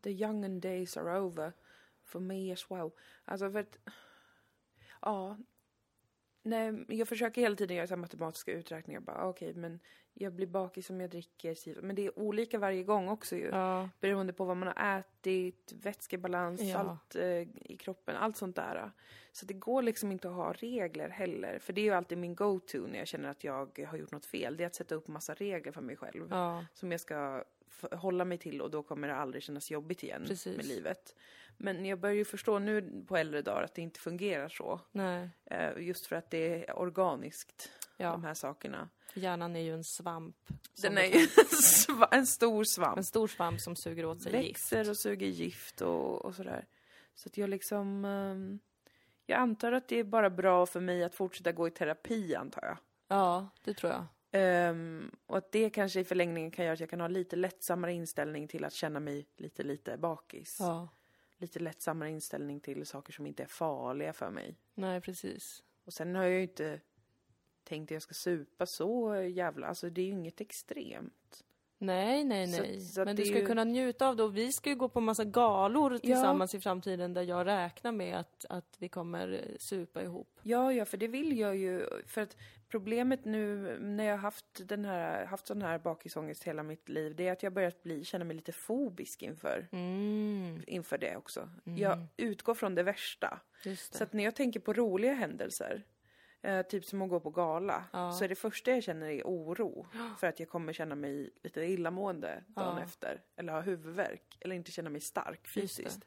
[0.00, 1.52] the young and days are over.
[2.04, 2.90] For me as well.
[3.24, 3.78] Alltså för att...
[5.00, 5.36] Ja.
[6.42, 9.00] Nej, jag försöker hela tiden göra så matematiska uträkningar.
[9.00, 9.80] Bara, okej, men
[10.20, 11.80] jag blir bakis om jag dricker.
[11.82, 13.48] Men det är olika varje gång också ju.
[13.48, 16.74] Ja, Beroende på vad man har ätit, vätskebalans, Ja.
[16.74, 17.24] salt eh,
[17.70, 18.90] i kroppen, allt sånt där.
[19.32, 21.58] Så det går liksom inte att ha regler heller.
[21.58, 24.26] För det är ju alltid min go-to när jag känner att jag har gjort något
[24.26, 24.56] fel.
[24.56, 27.44] Det är att sätta upp massa regler för mig själv ja, som jag ska
[27.92, 30.56] hålla mig till och då kommer det aldrig kännas jobbigt igen Precis.
[30.56, 31.16] med livet.
[31.56, 34.80] Men jag börjar ju förstå nu på äldre dagar att det inte fungerar så.
[34.92, 35.28] nej.
[35.44, 38.88] Eh, Just för att det är organiskt, de Ja, här sakerna.
[39.14, 40.36] hjärnan är ju en svamp.
[40.82, 41.28] Den är ju
[42.10, 42.98] en stor svamp.
[42.98, 44.48] En stor svamp som suger åt sig gift.
[44.72, 46.66] Växer och suger gift och, och sådär.
[47.14, 48.04] Så att jag liksom...
[48.04, 48.58] ehm,
[49.26, 52.62] jag antar att det är bara bra för mig att fortsätta gå i terapi, antar
[52.64, 52.78] jag.
[53.08, 54.04] Ja, det tror jag.
[54.32, 57.92] Ehm, och att det kanske i förlängningen kan göra att jag kan ha lite lättsammare
[57.92, 60.56] inställning till att känna mig lite, lite bakis.
[60.60, 60.88] Ja,
[61.40, 64.56] Lite lättsammare inställning till saker som inte är farliga för mig.
[64.74, 65.62] nej precis.
[65.84, 66.80] Och sen har jag ju inte
[67.68, 71.44] tänkt att jag ska supa så jävla, alltså det är ju inget extremt.
[71.80, 72.80] Nej, nej, Så- nej.
[72.80, 74.88] så att Men du ska ju- kunna njuta av det och vi ska ju gå
[74.88, 79.56] på massa galor tillsammans i framtiden där jag räknar med att, att vi kommer eh,
[79.58, 80.40] supa ihop.
[80.42, 81.86] Ja, ja, för det vill jag ju.
[82.06, 82.36] För att
[82.68, 87.14] problemet nu när jag har haft den här, haft sån här bakisångest hela mitt liv,
[87.16, 91.48] det är att jag börjat bli, känna mig lite fobisk inför, Mm, inför det också.
[91.64, 93.40] Jag utgår från det värsta.
[93.64, 93.76] det.
[93.76, 95.84] Så att när jag tänker på roliga händelser,
[96.42, 98.12] eh, typ som att gå på gala, Ja.
[98.12, 99.86] så är det första jag känner är oro.
[100.20, 102.82] För att jag kommer känna mig lite illamående dagen Ja.
[102.84, 103.22] efter.
[103.36, 104.38] Eller ha huvudvärk.
[104.40, 105.60] Eller inte känna mig stark Just det.
[105.82, 106.06] fysiskt.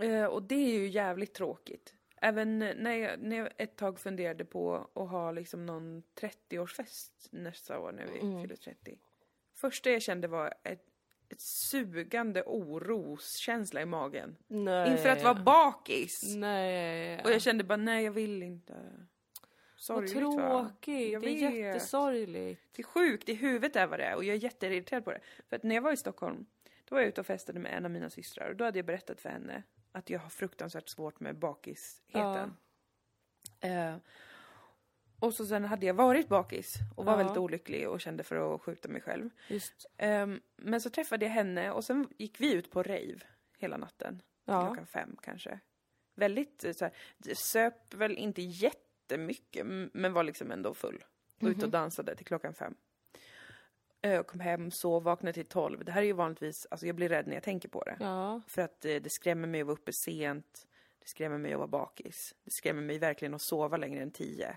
[0.00, 1.94] Eh, och det är ju jävligt tråkigt.
[2.16, 7.78] Även när jag, när jag ett tag funderade på att ha liksom någon 30-årsfest nästa
[7.78, 8.42] år när vi Mm.
[8.42, 8.98] fyller 30.
[9.54, 10.86] Första jag kände var ett
[11.36, 14.36] sugande oroskänsla i magen.
[14.46, 14.92] nej.
[14.92, 16.34] Inför att vara bakis.
[16.36, 17.22] Nej.
[17.24, 18.72] Och jag kände bara, nej jag vill inte.
[18.72, 20.32] Vad Sorgligt va?
[20.32, 21.20] tråkigt.
[21.20, 22.62] Det är jättesorgligt.
[22.76, 25.20] Det är sjukt, i huvudet är vad det är och jag är jätteirriterad på det.
[25.48, 26.46] För att när jag var i Stockholm,
[26.84, 28.86] då var jag ute och festade med en av mina systrar och då hade jag
[28.86, 32.56] berättat för henne att jag har fruktansvärt svårt med bakisheten.
[33.60, 33.96] Eh,
[35.18, 37.16] och så sen hade jag varit bakis och var Ja.
[37.16, 39.30] väldigt olycklig och kände för att skjuta mig själv.
[39.96, 43.18] Ehm, men så träffade jag henne och sen gick vi ut på rave
[43.58, 44.22] hela natten.
[44.44, 44.66] Ja.
[44.66, 45.60] Klockan fem kanske.
[46.14, 46.94] Väldigt eh, så här,
[47.34, 51.04] söp väl inte jättemycket men var liksom ändå full.
[51.40, 52.74] Och ute och dansade till klockan fem.
[54.02, 55.84] Eh, och kom hem, sov, vaknade till tolv.
[55.84, 57.96] Det här är ju vanligtvis, alltså jag blir rädd när jag tänker på det.
[58.00, 58.40] Ja.
[58.48, 60.66] För att eh, det skrämmer mig att vara uppe sent.
[60.98, 62.34] Det skrämmer mig att vara bakis.
[62.44, 64.56] Det skrämmer mig verkligen att sova längre än tio.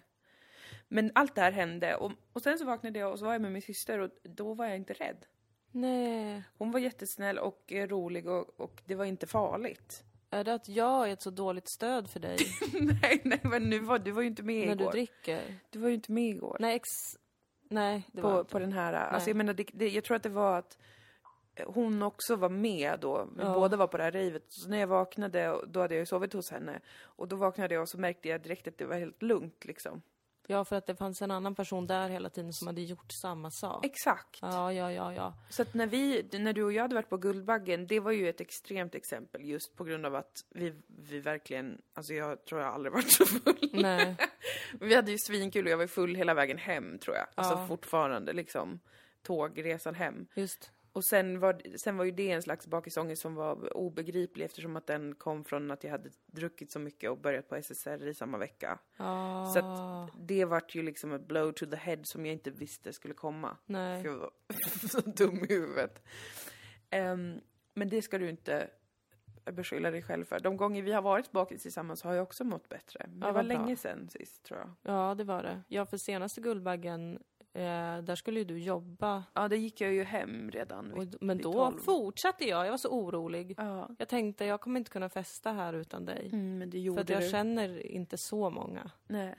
[0.87, 3.41] Men allt det här hände och, och sen så vaknade jag och så var jag
[3.41, 5.25] med min syster och då var jag inte rädd.
[5.71, 6.43] Nej.
[6.57, 10.03] Hon var jättesnäll och eh, rolig och, och det var inte farligt.
[10.29, 12.37] Är det att jag är ett så dåligt stöd för dig
[13.01, 14.91] nej, nej, men nu var, du var ju inte med när du igår.
[14.91, 15.41] dricker?
[15.69, 16.57] Du var ju inte med igår.
[16.59, 16.87] Nej, ex...
[17.69, 18.51] Nej, det var på, inte.
[18.51, 19.29] på den här, alltså Nej.
[19.29, 20.77] jag menar, det, det, jag tror att det var att
[21.65, 23.29] hon också var med då.
[23.35, 23.53] Vi Ja.
[23.53, 24.43] båda var på det här ravet.
[24.47, 26.79] Så när jag vaknade, och då hade jag ju sovit hos henne.
[27.01, 30.01] Och då vaknade jag och så märkte jag direkt att det var helt lugnt liksom.
[30.49, 33.51] Ja, för att det fanns en annan person där hela tiden som hade gjort samma
[33.51, 33.85] sak.
[33.85, 34.37] Exakt.
[34.41, 35.33] Ja, ja, ja, ja.
[35.49, 38.29] Så att när vi, när du och jag hade varit på Guldbaggen, det var ju
[38.29, 42.73] ett extremt exempel just på grund av att vi, vi verkligen, alltså jag tror jag
[42.73, 43.69] aldrig varit så full.
[43.73, 44.15] Nej.
[44.79, 47.25] Vi hade ju svinkul och jag var full hela vägen hem tror jag.
[47.35, 47.67] Alltså Ja.
[47.67, 48.79] fortfarande liksom
[49.23, 50.27] tågresan hem.
[50.35, 50.71] Just.
[50.97, 54.87] Och sen var, sen var ju det en slags bakisångest som var obegriplig eftersom att
[54.87, 58.37] den kom från att jag hade druckit så mycket och börjat på SSR i samma
[58.37, 58.79] vecka.
[58.97, 59.51] Ja.
[59.53, 62.93] Så att det vart ju liksom ett blow to the head som jag inte visste
[62.93, 63.57] skulle komma.
[63.65, 64.03] Nej.
[64.03, 64.31] För jag var
[64.87, 66.03] så dum i huvudet.
[66.89, 67.39] Ehm,
[67.73, 68.69] men det ska du inte
[69.51, 70.39] beskylla dig själv för.
[70.39, 73.05] De gånger vi har varit bakis tillsammans har jag också mått bättre.
[73.09, 73.53] Men Ja, det var bra.
[73.53, 74.71] länge sedan sist tror jag.
[74.93, 75.63] Ja, det var det.
[75.67, 77.19] Ja, för senaste Guldbaggen,
[77.57, 79.23] eh, där skulle ju du jobba.
[79.33, 80.91] Ja, det gick jag ju hem redan.
[80.93, 81.79] Och, vid- men vid då 12.
[81.79, 82.65] fortsatte jag.
[82.65, 83.53] Jag var så orolig.
[83.57, 86.29] Ja, Jag tänkte, jag kommer inte kunna festa här utan dig.
[86.33, 87.29] mm, men det För gjorde att jag du.
[87.29, 88.91] känner inte så många.
[89.07, 89.35] Nej.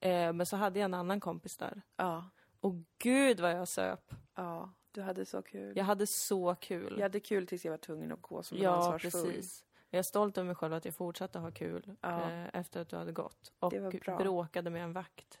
[0.00, 1.82] Eh, men så hade jag en annan kompis där.
[1.96, 4.14] Ja, Och gud vad jag söp.
[4.34, 5.76] ja, du hade så kul.
[5.76, 6.94] Jag hade så kul.
[6.96, 9.62] Jag hade kul tills jag var tvungen att gå som ja, precis.
[9.90, 12.30] Jag är stolt över mig själv att jag fortsatte ha kul Ja.
[12.30, 13.52] eh, efter att du hade gått.
[13.58, 13.72] Och
[14.18, 15.40] bråkade med en vakt.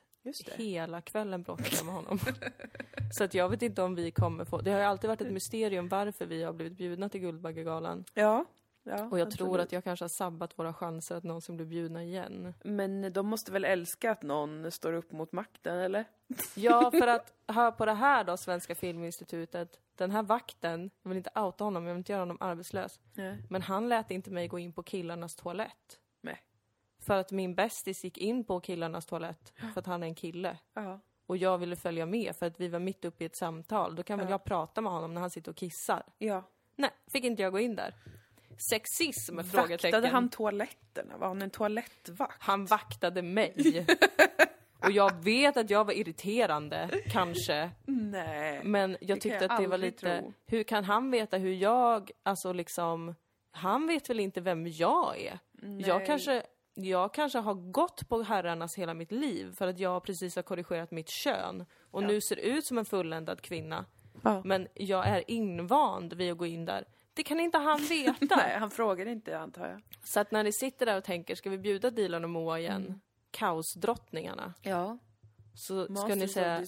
[0.56, 2.18] Hela kvällen bråkade jag med honom.
[3.10, 4.60] så att jag vet inte om vi kommer få...
[4.60, 8.04] Det har ju alltid varit ett mysterium varför vi har blivit bjudna till Guldbaggegalan.
[8.14, 8.44] Ja.
[8.82, 9.66] ja Och jag tror absolut.
[9.66, 12.54] att jag kanske har sabbat våra chanser att någonsin bli bjudna igen.
[12.64, 16.04] Men de måste väl älska att någon står upp mot makten, eller?
[16.54, 19.80] Ja, för att hör på det här då, Svenska Filminstitutet.
[19.94, 23.00] Den här vakten, jag vill inte outa honom, jag vill inte göra honom arbetslös.
[23.14, 23.38] Nej.
[23.50, 26.00] Men han lät inte mig gå in på killarnas toalett.
[27.06, 30.58] För att min bästis gick in på killarnas toalett för att han är en kille.
[30.74, 31.00] Ja.
[31.26, 33.96] Och jag ville följa med för att vi var mitt uppe i ett samtal.
[33.96, 34.30] Då kan väl Ja.
[34.30, 36.02] jag prata med honom när han sitter och kissar.
[36.18, 36.42] Ja.
[36.76, 37.94] Nej, fick inte jag gå in där.
[38.70, 39.36] Sexism?
[39.36, 40.04] Vaktade Frågetecken.
[40.04, 41.16] han toaletterna?
[41.16, 42.42] Var han en toalettvakt?
[42.42, 43.86] Han vaktade mig.
[44.84, 47.70] och jag vet att jag var irriterande, kanske.
[47.86, 48.60] Nej.
[48.64, 50.20] Men jag tyckte jag att det var lite...
[50.20, 50.32] tro.
[50.46, 53.14] Hur kan han veta hur jag, alltså liksom...
[53.50, 55.38] Han vet väl inte vem jag är?
[55.60, 56.06] Jag Nej.
[56.06, 56.42] kanske,
[56.78, 60.90] jag kanske har gått på herrarnas hela mitt liv för att jag precis har korrigerat
[60.90, 62.06] mitt kön och Ja.
[62.06, 63.84] nu ser ut som en fulländad kvinna.
[64.22, 64.42] Ja.
[64.44, 66.84] Men jag är invand vid att gå in där.
[67.14, 68.36] Det kan inte han veta.
[68.36, 69.82] Nej, han frågade inte antar jag.
[70.04, 72.84] Så att när ni sitter där och tänker, ska vi bjuda Dilan och Moa igen?
[72.86, 73.00] Mm.
[73.30, 74.54] Kaosdrottningarna.
[74.62, 74.98] Ja.
[75.54, 76.64] Så ska Masters ni säga,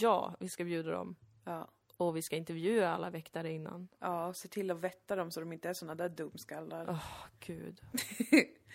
[0.00, 1.16] ja, vi ska bjuda dem.
[1.44, 1.68] Ja.
[1.96, 3.88] Och vi ska intervjua alla väktare innan.
[3.98, 6.86] Ja, se till att vätta dem så de inte är såna där dumskallar.
[6.88, 7.04] Åh,
[7.46, 7.80] gud.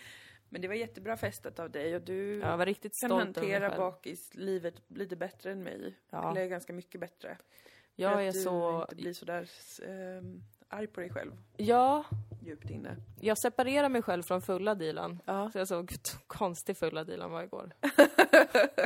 [0.53, 3.77] Men det var jättebra festat av dig och du Jag var riktigt kan stolt hantera
[3.77, 5.97] bakislivet lite bättre än mig.
[6.09, 6.31] Ja.
[6.31, 7.37] Eller ganska mycket bättre.
[7.37, 8.81] För Jag att är du så...
[8.81, 9.49] inte blir sådär
[9.87, 12.03] um, arg på dig själv, Ja,
[12.41, 12.95] djupt inne.
[13.21, 15.19] jag separerar mig själv från fulla Dilan.
[15.25, 15.51] Ja.
[15.51, 15.91] Så jag såg
[16.27, 17.71] konstig fulla Dilan var igår.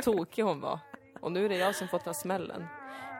[0.04, 0.78] Tokig hon var.
[1.20, 2.64] Och nu är det jag som får ta smällen.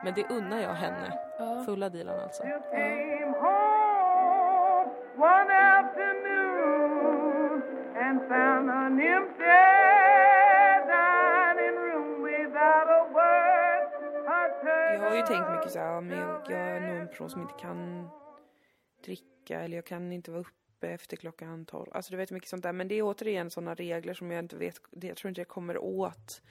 [0.03, 1.19] Men det unnar jag henne.
[1.65, 2.43] Fulla Dilan alltså.
[2.43, 3.33] came
[15.19, 18.09] ju tänkt mycket såhär, ja, men jag, jag är nog en person som inte kan
[19.05, 21.91] dricka eller jag kan inte vara uppe efter klockan 12.
[21.91, 22.73] Alltså du vet mycket sånt där.
[22.73, 25.77] Men det är återigen sådana regler som jag inte vet, jag tror inte jag kommer
[25.77, 26.41] åt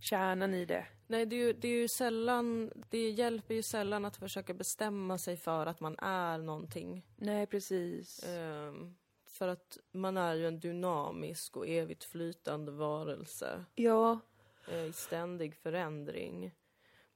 [0.00, 0.86] kärnan i det.
[1.06, 2.72] Nej, det är, ju, det är ju sällan...
[2.90, 7.06] Det hjälper ju sällan att försöka bestämma sig för att man är någonting.
[7.16, 8.24] Nej, precis.
[8.24, 8.94] Ehm,
[9.26, 13.64] för att man är ju en dynamisk och evigt flytande varelse.
[13.74, 14.20] Ja.
[14.70, 16.54] eh, i ständig förändring.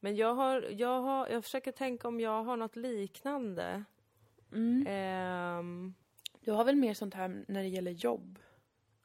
[0.04, 3.84] Men jag har, jag har, jag försöker tänka om jag har något liknande.
[4.52, 4.84] Mm.
[4.88, 5.94] Ehm,
[6.40, 8.38] Du har väl mer sånt här när det gäller jobb?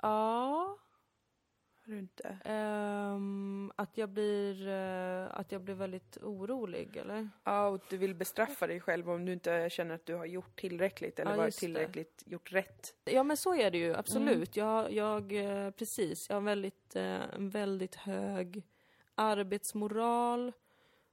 [0.02, 0.78] ja,
[1.86, 2.38] Har du inte?
[2.46, 7.30] ehm, att jag blir, eh, att jag blir väldigt orolig eller?
[7.44, 10.60] Ja, och du vill bestraffa dig själv om du inte känner att du har gjort
[10.60, 11.66] tillräckligt eller Ja, varit just det.
[11.66, 12.94] tillräckligt, gjort rätt.
[13.06, 14.56] Ja men så är det ju, absolut.
[14.56, 15.32] Jag, jag,
[15.66, 17.04] eh, precis, jag har väldigt, eh,
[17.36, 18.64] en väldigt hög
[19.16, 20.54] arbetsmoral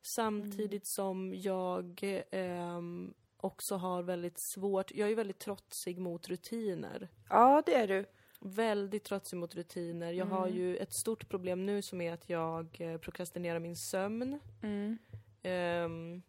[0.05, 7.09] samtidigt som jag ehm, också har väldigt svårt, jag är väldigt trotsig mot rutiner.
[7.29, 8.05] Ja, det är du.
[8.41, 10.13] Väldigt trotsig mot rutiner.
[10.13, 14.41] Jag har ju ett stort problem nu som är att jag eh, prokrastinerar min sömn.
[14.63, 14.99] Mm.
[15.43, 16.23] Ehm,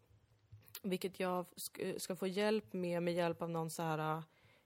[0.84, 4.24] vilket jag sk- ska få hjälp med med hjälp av någon så här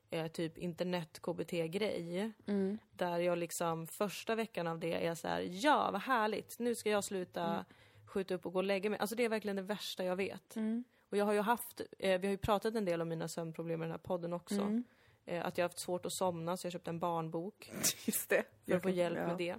[0.10, 2.32] eh, typ internet-KBT-grej.
[2.48, 2.78] Mm.
[2.92, 6.90] Där jag liksom första veckan av det är så här, ja vad härligt, nu ska
[6.90, 7.66] jag sluta
[8.10, 9.00] skjuta upp och gå och lägga mig.
[9.00, 10.56] Alltså det är verkligen det värsta jag vet.
[10.56, 10.84] Mm.
[11.10, 13.82] Och jag har ju haft, eh, vi har ju pratat en del om mina sömnproblem
[13.82, 14.62] i den här podden också.
[14.62, 14.84] Mm.
[15.26, 17.72] Eh, att jag har haft svårt att somna så jag köpte en barnbok
[18.06, 18.44] Just det.
[18.66, 19.56] för att få hjälp med det.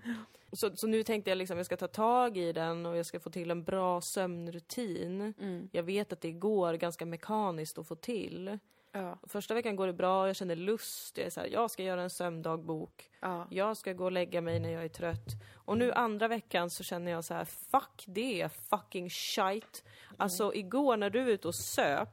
[0.53, 3.21] Så, så nu tänkte jag liksom jag ska ta tag i den och jag ska
[3.21, 5.35] få till en bra sömnrutin.
[5.41, 5.69] Mm.
[5.73, 8.59] Jag vet att det går ganska mekaniskt att få till.
[8.93, 9.19] Ja.
[9.23, 12.03] Första veckan går det bra, jag känner lust, jag är så här, jag ska göra
[12.03, 13.11] en sömndagbok.
[13.21, 13.47] Ja.
[13.51, 15.27] Jag ska gå och lägga mig när jag är trött.
[15.55, 19.79] Och nu andra veckan så känner jag så här, fuck det, fucking shite.
[20.17, 22.09] Alltså igår när du var ute och söp,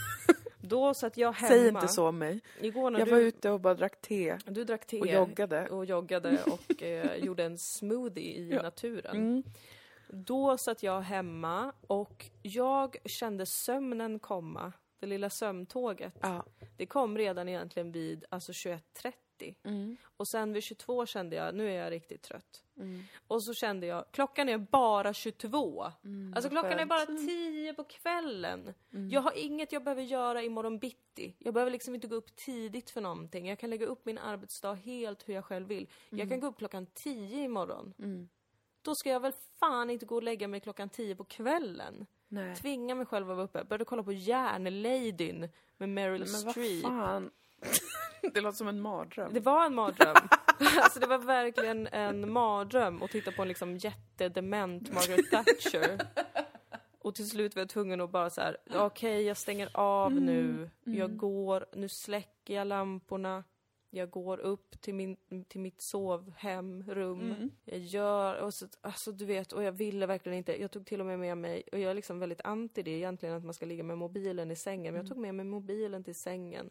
[0.60, 1.48] då satt jag hemma.
[1.48, 2.40] Säg inte så om mig.
[2.60, 4.38] Igår när Jag du, var ute och bara drack te.
[4.46, 5.68] du drack te och joggade.
[5.68, 8.62] och, joggade och eh, gjorde en smoothie i Ja.
[8.62, 9.16] naturen.
[9.16, 9.42] Mm.
[10.08, 14.72] Då satt jag hemma och jag kände sömnen komma.
[15.02, 16.18] Det lilla sömntåget.
[16.20, 16.44] Ja.
[16.76, 19.54] Det kom redan egentligen vid alltså 21.30.
[19.64, 19.96] Mm.
[20.16, 22.64] Och sen vid 22 kände jag, nu är jag riktigt trött.
[22.76, 23.02] Mm.
[23.26, 25.82] Och så kände jag, klockan är bara 22.
[26.34, 26.88] alltså klockan är skönt.
[26.88, 28.74] bara 10 på kvällen.
[29.10, 31.34] Jag har inget jag behöver göra imorgon bitti.
[31.38, 33.48] Jag behöver liksom inte gå upp tidigt för någonting.
[33.48, 35.88] Jag kan lägga upp min arbetsdag helt hur jag själv vill.
[36.10, 37.94] Jag kan gå upp klockan 10 imorgon.
[37.98, 38.28] Mm.
[38.82, 42.06] Då ska jag väl fan inte gå och lägga mig klockan 10 på kvällen.
[42.32, 42.56] Nej.
[42.56, 43.64] Tvinga mig själv att vara uppe.
[43.64, 46.82] Började kolla på Järnladyn med Meryl Men vad Streep.
[46.82, 47.30] fan.
[48.34, 49.32] det låter som en mardröm.
[49.32, 50.16] Det var en mardröm.
[50.82, 55.98] alltså det var verkligen en mardröm att titta på en liksom jättedement Margaret Thatcher.
[56.98, 60.70] Och till slut var jag tvungen att bara så här, okej jag stänger av nu,
[60.84, 63.44] jag går, nu släcker jag lamporna.
[63.94, 65.16] Jag går upp till, min,
[65.48, 67.50] till mitt sovhem, rum.
[67.64, 70.60] Jag gör, och så, alltså du vet, och jag ville verkligen inte.
[70.60, 73.34] Jag tog till och med med mig, och jag är liksom väldigt anti det egentligen,
[73.34, 74.94] att man ska ligga med mobilen i sängen.
[74.94, 76.70] Men jag tog med mig mobilen till sängen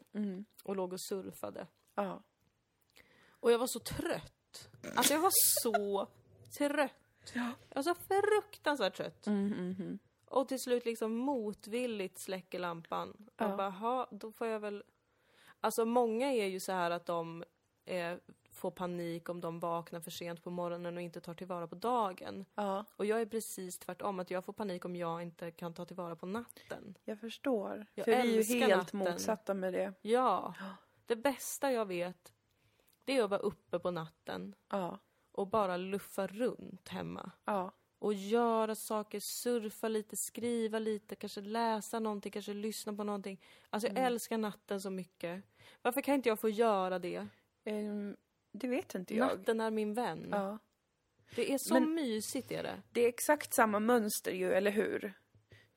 [0.64, 1.68] och låg och surfade.
[1.96, 2.24] Ja.
[3.30, 4.70] Och jag var så trött.
[4.96, 5.32] Alltså jag var
[5.64, 6.08] så
[6.58, 7.34] trött.
[7.34, 9.28] Jag var så fruktansvärt trött.
[9.28, 13.30] Mm, Och till slut liksom motvilligt släcker lampan.
[13.38, 13.52] Ja.
[13.52, 14.84] Och bara, "Ha, då får jag väl...
[15.62, 17.44] Alltså många är ju så här att de
[17.86, 18.18] eh,
[18.50, 22.46] får panik om de vaknar för sent på morgonen och inte tar tillvara på dagen.
[22.56, 25.86] ja, Och jag är precis tvärtom, att jag får panik om jag inte kan ta
[25.86, 26.98] tillvara på natten.
[27.06, 27.86] jag förstår.
[27.94, 29.00] Jag För vi är ju helt natten.
[29.00, 29.94] motsatta med det.
[30.02, 30.54] Ja,
[31.06, 32.34] det bästa jag vet,
[33.06, 35.00] det är att vara uppe på natten Ja,
[35.32, 37.32] och bara luffa runt hemma.
[37.46, 43.42] ja, och göra saker, surfa lite, skriva lite, kanske läsa någonting, kanske lyssna på någonting.
[43.70, 45.44] Alltså jag älskar natten så mycket.
[45.82, 47.28] Varför kan inte jag få göra det?
[47.64, 48.18] Ehm,
[48.52, 49.38] det vet inte jag.
[49.38, 50.28] Natten är min vän.
[50.32, 50.58] Ja.
[51.36, 52.82] Det är så Men- mysigt är det.
[52.92, 55.14] Det är exakt samma mönster ju, eller hur?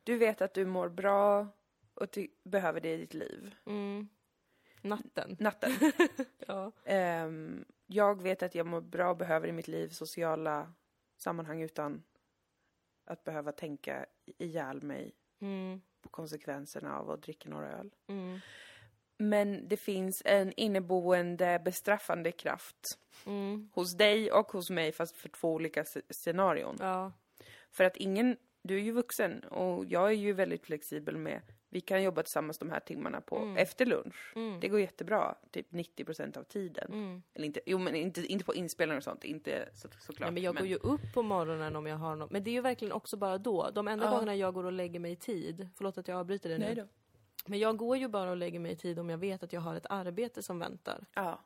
[0.03, 1.49] Du vet att du mår bra
[1.95, 3.55] och du behöver det i ditt liv.
[3.67, 4.09] Mm.
[4.83, 5.37] Natten.
[5.41, 5.73] Natten.
[6.47, 6.73] Ja.
[6.85, 10.73] Ehm, jag vet att jag mår bra och behöver i mitt liv sociala
[11.17, 12.03] sammanhang utan
[13.05, 14.07] att behöva tänka
[14.39, 15.81] ihjäl mig Mm.
[16.03, 17.91] på konsekvenserna av att dricka några öl.
[18.07, 18.39] Mm.
[19.19, 23.71] Men det finns en inneboende bestraffande kraft Mm.
[23.75, 26.77] hos dig och hos mig fast för två olika sc- scenarion.
[26.81, 27.13] Ja.
[27.71, 31.41] För att ingen, du är ju vuxen och jag är ju väldigt flexibel med,
[31.75, 34.33] vi kan jobba tillsammans de här timmarna på efter lunch.
[34.37, 34.61] Mm.
[34.61, 36.93] Det går jättebra, typ 90% av tiden.
[36.93, 37.23] Mm.
[37.35, 40.21] Eller inte, jo men inte, inte på inspelningar och sånt, inte så, såklart.
[40.21, 42.31] Nej, men jag går ju upp på morgonen om jag har något.
[42.31, 43.71] Men det är ju verkligen också bara då.
[43.71, 44.11] De enda Ja.
[44.11, 46.65] gångerna jag går och lägger mig i tid, förlåt att jag avbryter det nu.
[46.65, 46.87] Nej då.
[47.47, 49.61] Men jag går ju bara och lägger mig i tid om jag vet att jag
[49.61, 51.07] har ett arbete som väntar.
[51.15, 51.41] Ja,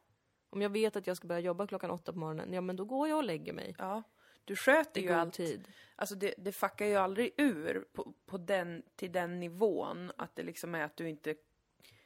[0.51, 2.85] Om jag vet att jag ska börja jobba klockan åtta på morgonen, ja men då
[2.85, 3.75] går jag och lägger mig.
[3.79, 4.03] ja.
[4.49, 5.35] Du sköter ju allt.
[5.35, 5.69] tid.
[5.97, 10.43] Alltså det, det fuckar ju aldrig ur på, på den, till den nivån att det
[10.43, 11.35] liksom är att du inte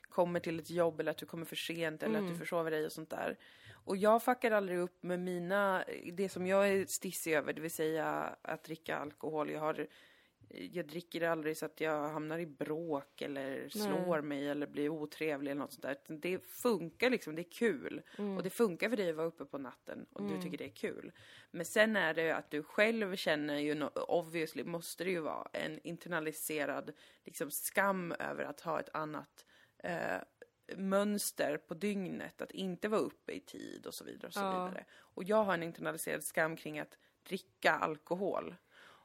[0.03, 2.87] kommer till ett jobb eller att du kommer för sent eller att du försover dig
[2.87, 3.37] och sånt där.
[3.85, 7.71] Och jag fuckar aldrig upp med mina, det som jag är stissig över, det vill
[7.71, 9.51] säga att dricka alkohol.
[9.51, 9.87] Jag har
[10.55, 15.51] jag dricker aldrig så att jag hamnar i bråk eller slår mig eller blir otrevlig
[15.51, 15.97] eller något sånt där.
[16.09, 18.03] Det funkar liksom, det är kul.
[18.37, 20.69] Och det funkar för dig att vara uppe på natten och du tycker det är
[20.75, 21.13] kul.
[21.51, 25.49] Men sen är det att du själv känner ju, no- obviously måste det ju vara
[25.53, 26.93] en internaliserad
[27.25, 29.47] liksom skam över att ha ett annat
[29.79, 30.17] eh,
[30.77, 34.65] mönster på dygnet, att inte vara uppe i tid och så vidare och så Ja.
[34.65, 34.85] vidare.
[34.95, 38.55] Och jag har en internaliserad skam kring att dricka alkohol.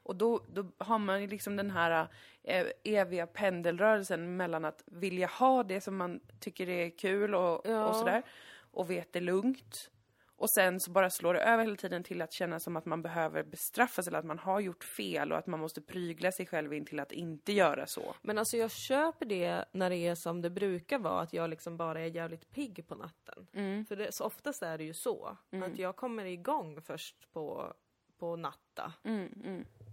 [0.08, 2.08] Och då, då har man ju liksom den här
[2.42, 7.88] eh, eviga pendelrörelsen mellan att vilja ha det som man tycker är kul och, Ja.
[7.88, 8.22] och sådär,
[8.70, 9.90] och vet det lugnt.
[10.36, 13.02] Och sen så bara slår det över hela tiden till att känna som att man
[13.02, 16.72] behöver bestraffas eller att man har gjort fel och att man måste prygla sig själv
[16.74, 18.14] in till att inte göra så.
[18.22, 21.76] Men alltså jag köper det när det är som det brukar vara, att jag liksom
[21.76, 23.46] bara är jävligt pigg på natten.
[23.88, 27.72] För det, så oftast är det ju så, att jag kommer igång först på,
[28.18, 28.92] på natta.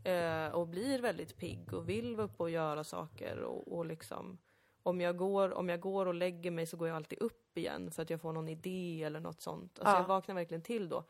[0.05, 4.37] Eh, och blir väldigt pigg och vill vara uppe och göra saker och, och liksom
[4.83, 7.91] om jag, går, om jag går och lägger mig så går jag alltid upp igen
[7.91, 9.79] för att jag får någon idé eller något sånt.
[9.79, 9.99] Alltså Ja.
[10.01, 11.03] jag vaknar verkligen till då.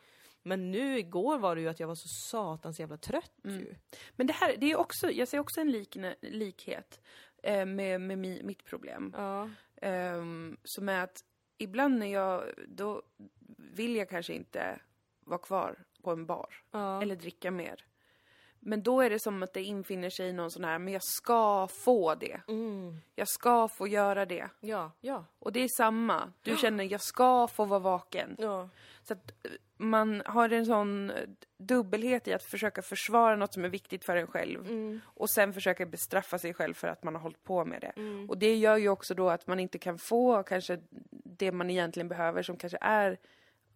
[0.43, 3.75] Men nu igår var det ju att jag var så satans jävla trött ju.
[4.15, 7.01] Men det här, det är också, jag ser också en likne, likhet
[7.43, 9.13] eh, med, med mi, mitt problem.
[9.17, 9.49] Ja.
[9.81, 11.17] Ehm, som är att
[11.57, 13.01] ibland när jag, då
[13.57, 14.79] vill jag kanske inte
[15.19, 16.63] vara kvar på en bar.
[16.71, 17.01] Ja.
[17.01, 17.85] Eller dricka mer.
[18.67, 21.67] Men då är det som att det infinner sig någon sån här, men jag ska
[21.67, 22.41] få det.
[22.47, 22.97] Mm.
[23.15, 24.49] Jag ska få göra det.
[24.59, 25.25] Ja, ja.
[25.39, 26.33] Och det är samma.
[26.41, 28.35] Du känner, jag ska få vara vaken.
[28.39, 28.69] Ja.
[29.03, 31.15] Så att eh, man har en sån eh,
[31.57, 34.59] dubbelhet i att försöka försvara något som är viktigt för en själv.
[34.59, 35.01] Mm.
[35.05, 37.93] Och sen försöka bestraffa sig själv för att man har hållit på med det.
[38.29, 40.79] Och det gör ju också då att man inte kan få kanske
[41.23, 43.17] det man egentligen behöver som kanske är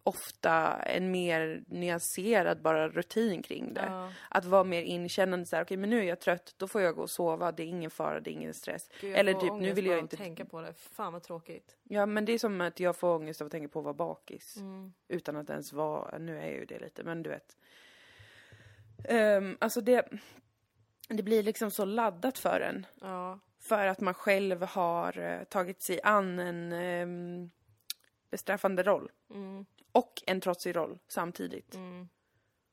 [0.02, 3.86] ofta en mer nyanserad bara rutin kring det.
[3.86, 4.12] Ja.
[4.28, 7.02] Att vara mer inkännande såhär, okej men nu är jag trött, då får jag gå
[7.02, 8.82] och sova, det är ingen fara, det är ingen stress.
[9.00, 10.16] Gud, Eller typ, nu vill jag inte...
[10.16, 10.74] tänka på det.
[10.74, 11.76] Fan vad tråkigt.
[11.82, 13.94] Ja men det är som att jag får ångest av att tänka på att vara
[13.94, 14.56] bakis.
[14.56, 14.92] Mm.
[15.08, 17.56] Utan att ens vara, nu är jag ju det lite, men du vet.
[19.04, 20.08] Ehm, alltså det,
[21.08, 22.86] det blir liksom så laddat för en.
[23.00, 23.38] Ja.
[23.58, 27.50] För att man själv har eh, tagit sig an en ehm,
[28.30, 29.10] bestraffande roll.
[29.30, 29.66] Mm.
[29.92, 31.74] Och en trotsig roll samtidigt.
[31.74, 32.08] Mm.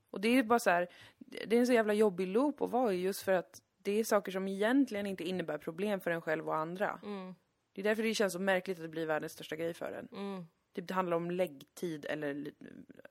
[0.09, 0.87] Och det är bara så här,
[1.17, 4.03] det är en så jävla jobbig loop att vara i just för att det är
[4.03, 6.99] saker som egentligen inte innebär problem för en själv och andra.
[7.03, 7.35] Mm.
[7.73, 10.07] Det är därför det känns så märkligt att det blir världens största grej för en.
[10.19, 10.47] Mm.
[10.75, 12.51] Typ det handlar om läggtid eller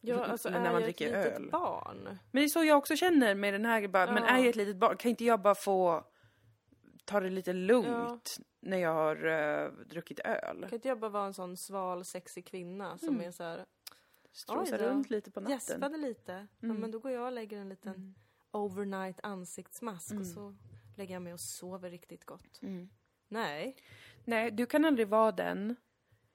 [0.01, 1.51] Ja, alltså när är man jag dricker ett litet öl.
[1.51, 2.05] barn?
[2.05, 4.29] Men det är så jag också känner med den här, bara, men Ja.
[4.29, 6.05] är jag ett litet barn, kan inte jag bara få
[7.05, 10.61] ta det lite lugnt när jag har uh, druckit öl?
[10.61, 13.65] Kan inte jag bara vara en sån sval, sexig kvinna som är så här
[14.37, 15.55] Strosa runt lite på natten.
[15.57, 16.33] gäspade lite.
[16.61, 16.77] Ja, Mm.
[16.81, 18.15] men då går jag och lägger en liten Mm.
[18.51, 20.21] overnight ansiktsmask Mm.
[20.21, 20.57] och så
[20.97, 22.63] lägger jag mig och sover riktigt gott.
[22.63, 22.89] Mm.
[23.29, 23.77] Nej.
[24.25, 25.77] Nej, du kan aldrig vara den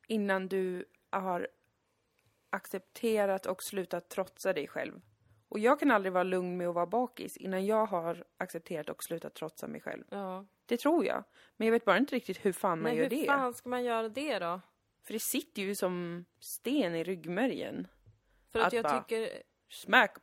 [0.08, 1.48] innan du har
[2.50, 5.02] accepterat och slutat trotsa dig själv.
[5.50, 9.04] Och jag kan aldrig vara lugn med att vara bakis innan jag har accepterat och
[9.04, 10.04] slutat trotsa mig själv.
[10.10, 10.46] Ja.
[10.66, 11.24] Det tror jag.
[11.58, 13.26] Men jag vet bara inte riktigt hur fan man Men gör hur det.
[13.26, 14.62] fan ska man göra det då?
[15.04, 17.88] För det sitter ju som sten i ryggmärgen.
[18.50, 20.18] För att, Att jag bara- tycker, Smack!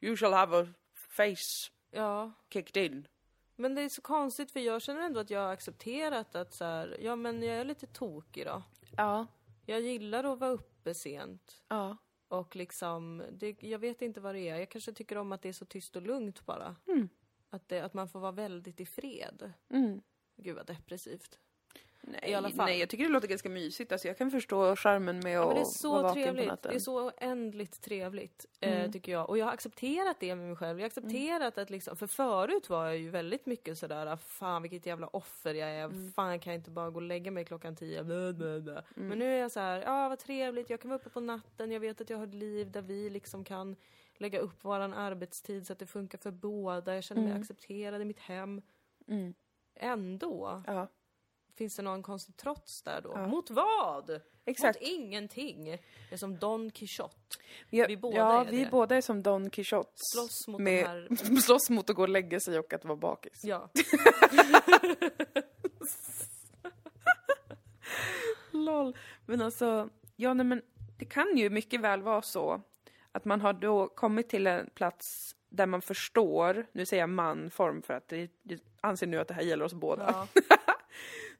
[0.00, 2.32] You shall have a face ja.
[2.52, 3.08] kicked in.
[3.56, 6.64] Men det är så konstigt för jag känner ändå att jag har accepterat att så
[6.64, 8.62] här, ja men jag är lite tokig då.
[8.96, 9.26] Ja.
[9.66, 11.62] Jag gillar att vara uppe sent.
[11.68, 11.96] Ja.
[12.28, 14.56] Och liksom, det, jag vet inte vad det är.
[14.56, 16.76] Jag kanske tycker om att det är så tyst och lugnt bara.
[16.86, 17.08] Mm.
[17.50, 19.52] Att, det, att man får vara väldigt i fred.
[19.70, 20.00] Mm.
[20.36, 21.38] Gud vad depressivt.
[22.08, 22.66] Nej, I alla fall.
[22.66, 23.92] nej, jag tycker det låter ganska mysigt.
[23.92, 26.46] Alltså, jag kan förstå charmen med Ja, att men det är vara vaken på trevligt.
[26.48, 26.70] natten.
[26.70, 28.78] Det är så oändligt trevligt, Mm.
[28.80, 29.28] eh, tycker jag.
[29.30, 30.78] Och jag har accepterat det med mig själv.
[30.78, 34.86] Jag har accepterat att liksom, för förut var jag ju väldigt mycket sådär, fan vilket
[34.86, 35.84] jävla offer jag är.
[35.84, 36.12] Mm.
[36.12, 38.04] Fan kan jag inte bara gå och lägga mig klockan tio?
[38.04, 38.82] Blah, blah, blah.
[38.94, 41.72] Men nu är jag så här, ja vad trevligt, jag kan vara uppe på natten,
[41.72, 43.76] jag vet att jag har ett liv där vi liksom kan
[44.18, 46.94] lägga upp våran arbetstid så att det funkar för båda.
[46.94, 48.62] Jag känner mig accepterad i mitt hem.
[49.08, 49.34] Mm.
[49.74, 50.88] Ändå Ja,
[51.56, 53.12] finns det någon konstig trots där då.
[53.14, 53.26] Ja.
[53.26, 54.20] Mot vad?
[54.44, 54.80] exakt.
[54.80, 55.64] Mot ingenting.
[55.64, 57.14] Det är som Don Quijote.
[57.70, 58.70] Ja, vi båda ja, är vi det.
[58.70, 59.92] båda är som Don Quijote.
[59.94, 61.40] Slåss mot med, här...
[61.40, 63.40] slåss mot att gå och lägga sig och att vara bakis.
[63.42, 63.70] Ja.
[68.50, 68.96] Lol.
[69.26, 70.62] Men alltså, ja nej men
[70.98, 72.62] det kan ju mycket väl vara så
[73.12, 77.82] att man har då kommit till en plats där man förstår, nu säger jag manform
[77.82, 78.30] för att det,
[78.80, 80.28] anser nu att det här gäller oss båda, ja.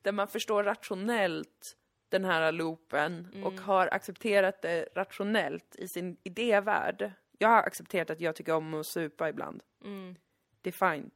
[0.07, 1.77] där man förstår rationellt
[2.09, 7.13] den här loopen och har accepterat det rationellt i sin idévärld.
[7.39, 9.63] Jag har accepterat att jag tycker om att supa ibland.
[9.85, 10.17] Mm.
[10.63, 11.11] Det är fine.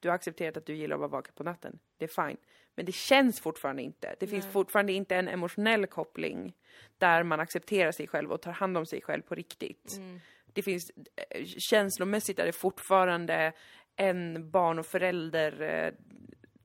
[0.00, 1.78] Du har accepterat att du gillar att vara vaken på natten.
[1.96, 2.36] Det är fine.
[2.74, 4.14] Men det känns fortfarande inte.
[4.20, 4.52] Det finns Nej.
[4.52, 6.56] fortfarande inte en emotionell koppling
[6.98, 9.96] där man accepterar sig själv och tar hand om sig själv på riktigt.
[9.96, 10.20] Mm.
[10.52, 10.90] Det finns,
[11.30, 13.52] eh, känslomässigt är det fortfarande
[13.96, 15.92] en barn och förälder eh,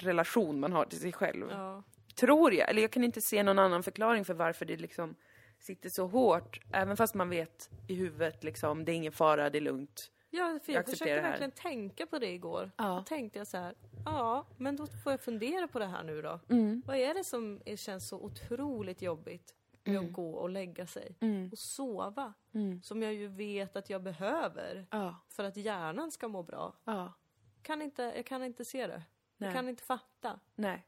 [0.04, 1.48] relation man har till sig själv.
[1.52, 1.84] ja.
[2.16, 2.70] Tror jag.
[2.70, 5.16] Eller jag kan inte se någon annan förklaring för varför det liksom
[5.60, 6.60] sitter så hårt.
[6.74, 10.12] Även fast man vet i huvudet liksom, det är ingen fara, det är lugnt.
[10.30, 12.72] Ja, för Jag jag försökte verkligen tänka på det igår.
[12.78, 12.84] Ja.
[12.84, 13.76] Då tänkte jag så här,
[14.06, 16.40] ja, men då får jag fundera på det här nu då.
[16.50, 16.84] Mm.
[16.86, 21.16] Vad är det som är, känns så otroligt jobbigt med att gå och lägga sig
[21.20, 21.50] Mm.
[21.52, 22.34] och sova?
[22.54, 22.82] Mm.
[22.82, 25.16] Som jag ju vet att jag behöver Ja.
[25.30, 26.74] för att hjärnan ska må bra.
[26.84, 27.14] Ja.
[27.62, 29.04] Kan inte, jag kan inte se det.
[29.38, 29.48] Nej.
[29.48, 30.40] Jag kan inte fatta.
[30.56, 30.86] Nej.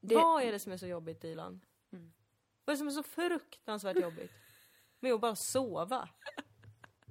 [0.00, 1.60] Det- Vad är det som är så jobbigt Dilan?
[1.92, 2.12] Mm.
[2.64, 4.32] Vad är det som är så fruktansvärt jobbigt?
[5.00, 6.08] Med att bara sova?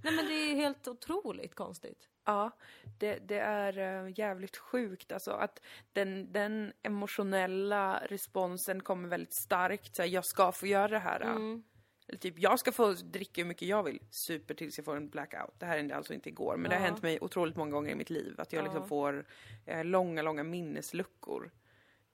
[0.04, 2.10] Nej men det är helt otroligt konstigt.
[2.24, 2.52] Ja,
[3.00, 5.62] det, det är eh, jävligt sjukt alltså att
[5.94, 9.96] den, den emotionella responsen kommer väldigt starkt.
[9.96, 11.22] Så här, jag ska få göra det här.
[11.22, 11.64] Mm.
[12.10, 14.00] Eller typ, jag ska få dricka hur mycket jag vill.
[14.10, 15.54] Super tills jag får en blackout.
[15.60, 16.90] Det här hände alltså inte igår, men det har Ja.
[16.90, 18.36] hänt mig otroligt många gånger i mitt liv.
[18.38, 18.88] Att jag liksom Ja.
[18.88, 19.26] får
[19.66, 21.52] eh, långa, långa minnesluckor.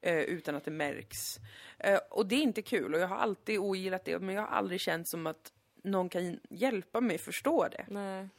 [0.02, 1.38] Eh, utan att det märks.
[1.80, 4.50] Eh, och det är inte kul och jag har alltid ogillat det, men jag har
[4.50, 5.52] aldrig känt som att
[5.84, 7.86] någon kan hjälpa mig förstå det.
[7.90, 8.30] Nej.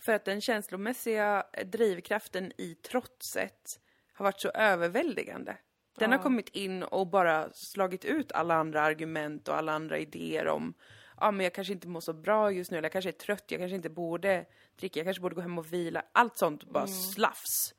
[0.00, 3.80] För att den känslomässiga drivkraften i trotset
[4.12, 5.56] har varit så överväldigande.
[5.98, 6.16] Den Ja.
[6.16, 10.74] har kommit in och bara slagit ut alla andra argument och alla andra idéer om
[11.20, 13.44] ja, men jag kanske inte mår så bra just nu, eller jag kanske är trött,
[13.48, 14.46] jag kanske inte borde
[14.76, 16.02] dricka, jag kanske borde gå hem och vila.
[16.12, 17.74] Allt sånt bara slafs.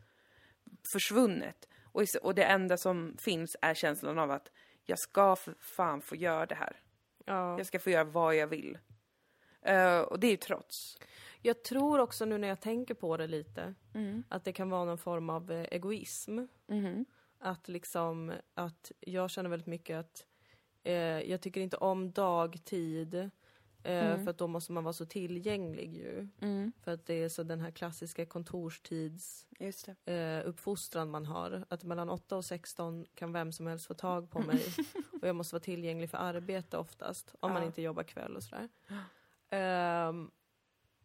[0.94, 1.68] Försvunnet.
[1.84, 4.52] Och, och det enda som finns är känslan av att
[4.86, 6.80] jag ska för fan få göra det här.
[7.26, 7.58] Ja.
[7.58, 8.78] Jag ska få göra vad jag vill.
[9.62, 10.98] Eh, och det är ju trots.
[11.42, 14.24] Jag tror också nu när jag tänker på det lite Mm.
[14.30, 16.40] att det kan vara någon form av eh, egoism.
[16.68, 17.06] Mhm.
[17.40, 20.26] Att liksom, att jag känner väldigt mycket att
[21.30, 23.14] jag tycker inte om dagtid
[23.86, 24.24] Eh, Mm.
[24.24, 26.28] För att då måste man vara så tillgänglig ju.
[26.84, 29.48] För att det är så den här klassiska kontorstids
[30.06, 31.66] eh, uppfostran man har.
[31.70, 34.64] Att mellan 8 och 16 kan vem som helst få tag på mig.
[35.22, 37.36] och jag måste vara tillgänglig för arbete oftast.
[37.40, 37.66] Om man Ja.
[37.68, 38.70] inte jobbar kväll och sådär.
[39.50, 40.32] Ehm,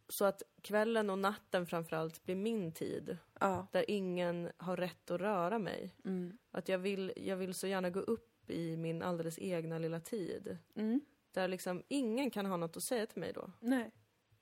[0.09, 3.17] så att kvällen och natten framförallt blir min tid.
[3.39, 3.67] Ja.
[3.71, 5.95] Där ingen har rätt att röra mig.
[6.05, 6.37] Mm.
[6.51, 10.57] Att jag vill, jag vill så gärna gå upp i min alldeles egna lilla tid.
[10.75, 11.01] Mm.
[11.31, 13.51] Där liksom ingen kan ha något att säga till mig då.
[13.59, 13.91] Nej.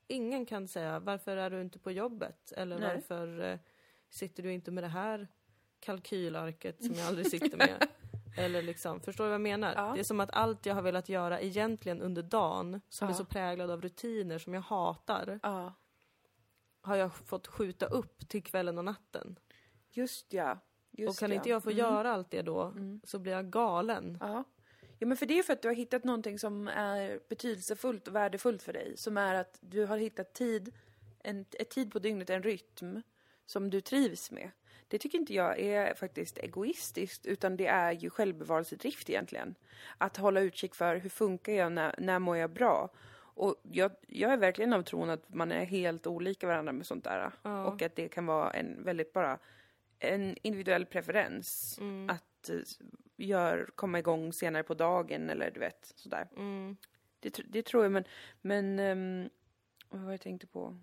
[0.06, 2.52] Ingen kan säga varför är du inte på jobbet?
[2.56, 2.94] Eller Nej.
[2.94, 3.58] varför eh,
[4.10, 5.28] sitter du inte med det här
[5.80, 7.88] kalkylarket som jag aldrig sitter med?
[8.38, 9.72] Eller liksom, förstår du vad jag menar?
[9.76, 9.92] Ja.
[9.94, 13.14] Det är som att allt jag har velat göra egentligen under dagen, som Ja.
[13.14, 15.72] är så präglad av rutiner som jag hatar, Ja.
[16.80, 19.38] har jag fått skjuta upp till kvällen och natten.
[19.90, 20.58] Just ja.
[20.98, 21.36] Just och kan ja.
[21.36, 21.78] inte jag få Mm.
[21.78, 22.74] göra allt det då,
[23.04, 24.18] så blir jag galen.
[24.20, 24.44] Ja.
[24.98, 28.14] ja, men för det är för att du har hittat någonting som är betydelsefullt och
[28.14, 28.96] värdefullt för dig.
[28.96, 30.74] Som är att du har hittat tid,
[31.22, 33.02] en, ett tid på dygnet, en rytm
[33.46, 34.50] som du trivs med.
[34.88, 39.54] Det tycker inte jag är faktiskt egoistiskt, utan det är ju självbevarelsedrift egentligen.
[39.98, 42.88] Att hålla utkik för hur funkar jag, när, när mår jag bra?
[43.38, 47.04] Och jag, jag är verkligen av tron att man är helt olika varandra med sånt
[47.04, 47.32] där.
[47.42, 47.64] Ja.
[47.64, 49.38] Och att det kan vara en väldigt bara
[49.98, 51.78] en individuell preferens.
[51.80, 52.10] Mm.
[52.10, 52.56] Att eh,
[53.16, 56.28] gör, komma igång senare på dagen eller du vet sådär.
[56.36, 56.76] Mm.
[57.20, 58.04] Det, det tror jag men,
[58.40, 59.30] men um,
[59.88, 60.78] vad var jag tänkte på?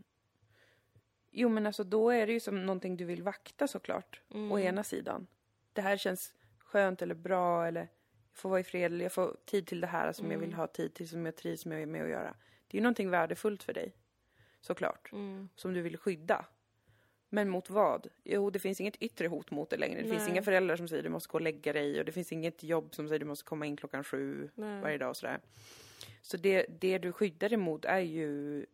[1.32, 4.22] Jo men alltså då är det ju som någonting du vill vakta såklart.
[4.34, 4.51] Mm.
[4.51, 5.28] Å ena sidan.
[5.74, 9.38] Det här känns skönt eller bra eller jag får vara i fred eller jag får
[9.45, 10.59] tid till det här som jag vill Mm.
[10.59, 12.36] ha tid till som jag trivs med, med att göra.
[12.68, 13.95] Det är ju någonting värdefullt för dig.
[14.61, 15.11] Såklart.
[15.11, 15.49] Mm.
[15.55, 16.45] Som du vill skydda.
[17.36, 18.07] Men mot vad?
[18.23, 20.01] Jo, det finns inget yttre hot mot det längre.
[20.01, 20.31] Det finns Nej.
[20.31, 22.95] inga föräldrar som säger du måste gå och lägga dig och det finns inget jobb
[22.95, 24.81] som säger du måste komma in klockan sju Nej.
[24.81, 25.39] varje dag och sådär.
[26.21, 28.65] Så det, det du skyddar emot är ju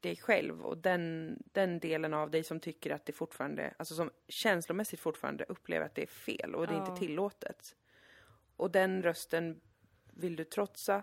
[0.00, 4.10] dig själv och den, den delen av dig som tycker att det fortfarande, alltså som
[4.28, 6.86] känslomässigt fortfarande upplever att det är fel och det är Ja.
[6.86, 7.76] inte tillåtet.
[8.56, 9.60] Och den rösten
[10.14, 11.02] vill du trotsa,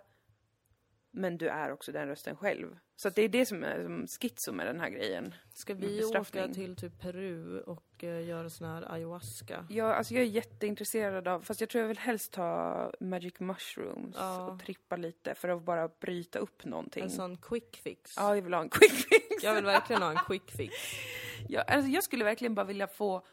[1.16, 2.78] men du är också den rösten själv.
[2.96, 5.34] Så det är det som är som schizo med den här grejen.
[5.54, 9.66] Ska vi åka till typ Peru och eh, göra sån här ayahuasca?
[9.70, 14.16] Ja, alltså jag är jätteintresserad av, fast jag tror jag vill helst ta magic mushrooms
[14.20, 14.48] Ja.
[14.48, 17.04] och trippa lite för att bara bryta upp någonting.
[17.04, 18.14] En sån quick fix.
[18.18, 19.44] Ja, jag vill ha en quick fix.
[19.44, 20.74] Jag vill verkligen ha en quick fix.
[21.50, 23.26] Ja, alltså jag skulle verkligen bara vilja få,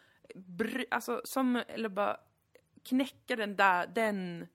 [0.90, 2.16] alltså som, eller bara
[2.84, 4.46] knäcka den där, den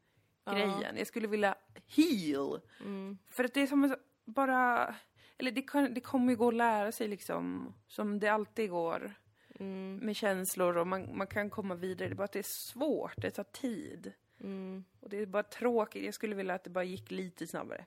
[0.52, 0.98] grejen.
[0.98, 1.56] Jag skulle vilja
[1.88, 2.62] heal.
[2.80, 3.18] Mm.
[3.30, 4.96] För att det är som bara,
[5.38, 9.14] eller det, kan, det kommer ju gå att lära sig liksom, som det alltid går.
[9.60, 9.98] Mm.
[9.98, 12.10] Med känslor och man, man kan komma vidare.
[12.10, 14.14] Det är bara att det är svårt, det tar tid.
[14.40, 14.86] Mm.
[15.00, 16.06] Och det är bara tråkigt.
[16.06, 17.86] Jag skulle vilja att det bara gick lite snabbare.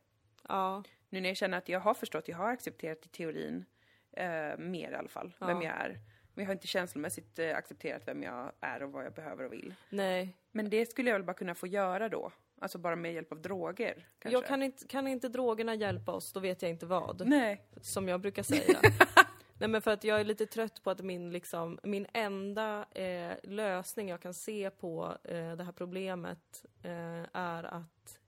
[0.48, 0.82] Ja.
[1.08, 3.64] Nu när jag känner att jag har förstått, jag har accepterat i teorin,
[4.12, 5.46] eh, mer i alla fall, Ja.
[5.46, 5.98] vem jag är.
[6.34, 9.52] Men jag har inte känslomässigt eh, accepterat vem jag är och vad jag behöver och
[9.52, 9.74] vill.
[9.90, 10.36] Nej.
[10.52, 12.32] Men det skulle jag väl bara kunna få göra då.
[12.60, 14.38] Alltså bara med hjälp av droger, kanske.
[14.38, 17.26] Jag kan, inte, kan inte drogerna hjälpa oss, då vet jag inte vad.
[17.26, 17.62] Nej.
[17.80, 18.80] Som jag brukar säga.
[19.60, 23.32] Nej men för att jag är lite trött på att min, liksom, min enda eh,
[23.42, 28.18] lösning jag kan se på eh, det här problemet eh, är att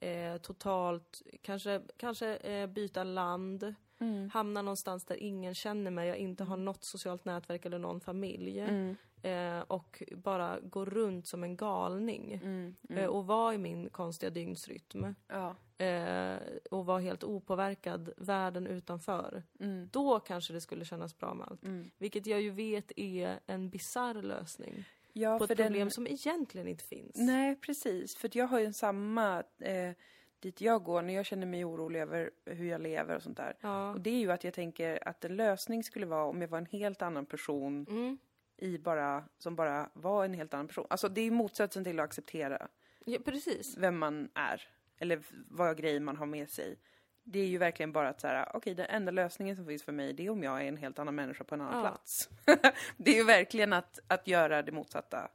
[0.00, 4.30] eh, totalt, kanske, kanske eh, byta land, Mm.
[4.30, 8.60] hamna någonstans där ingen känner mig, jag inte har något socialt nätverk eller någon familj.
[8.60, 8.96] Mm.
[9.26, 12.32] Eh, och bara gå runt som en galning.
[12.32, 12.76] Mm.
[12.88, 15.14] Eh, och vara i min konstiga dygnsrytm.
[15.28, 15.56] Ja.
[15.84, 16.38] Eh,
[16.70, 19.42] och vara helt opåverkad världen utanför.
[19.60, 19.88] Mm.
[19.92, 21.64] Då kanske det skulle kännas bra med allt.
[21.64, 21.90] Mm.
[21.98, 24.84] Vilket jag ju vet är en bizarr lösning.
[25.12, 25.90] Ja, på för ett problem den...
[25.90, 27.16] som egentligen inte finns.
[27.16, 28.16] Nej, precis.
[28.16, 29.92] För jag har ju samma eh,
[30.40, 33.56] dit jag går när jag känner mig orolig över hur jag lever och sånt där.
[33.60, 33.90] Ja.
[33.90, 36.58] Och det är ju att jag tänker att en lösning skulle vara om jag var
[36.58, 38.18] en helt annan person Mm.
[38.58, 40.86] I bara, som bara var en helt annan person.
[40.90, 42.68] Alltså det är motsatsen till att acceptera
[43.04, 43.76] ja, precis.
[43.76, 44.68] vem man är.
[44.98, 46.78] Eller vad grejer man har med sig.
[47.24, 50.12] Det är ju verkligen bara att säga, okej den enda lösningen som finns för mig
[50.12, 51.88] det är om jag är en helt annan människa på en annan Ja.
[51.88, 52.28] plats.
[52.96, 55.30] det är ju verkligen att, att göra det motsatta.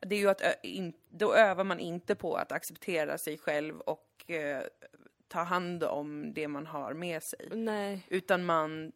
[0.00, 4.30] Det är ju att, in, då övar man inte på att acceptera sig själv och
[4.30, 4.62] eh,
[5.28, 7.48] ta hand om det man har med sig.
[7.52, 8.06] Nej.
[8.08, 8.92] Utan man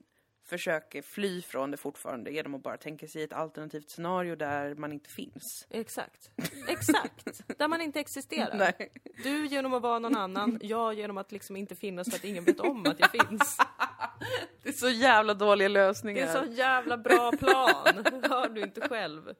[0.49, 4.93] försöker fly från det fortfarande genom att bara tänka sig ett alternativt scenario där man
[4.93, 5.67] inte finns.
[5.71, 6.31] Exakt.
[6.69, 7.59] Exakt.
[7.59, 8.55] Där man inte existerar.
[8.59, 8.93] Nej.
[9.23, 12.45] Du genom att vara någon annan, jag genom att liksom inte finnas för att ingen
[12.45, 13.59] vet om att jag finns.
[14.63, 16.27] Det är så jävla dåliga Det lösningar.
[16.27, 18.05] är en så jävla bra plan.
[18.31, 19.35] Hör du inte själv?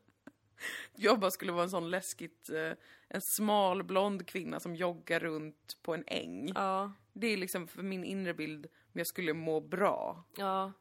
[0.97, 2.73] Jag bara skulle vara en sån läskigt, eh,
[3.09, 6.53] en smal blond kvinna som joggar runt på en äng.
[6.55, 10.25] Ja, Det är liksom för min inre bild om jag skulle må bra.
[10.37, 10.73] ja,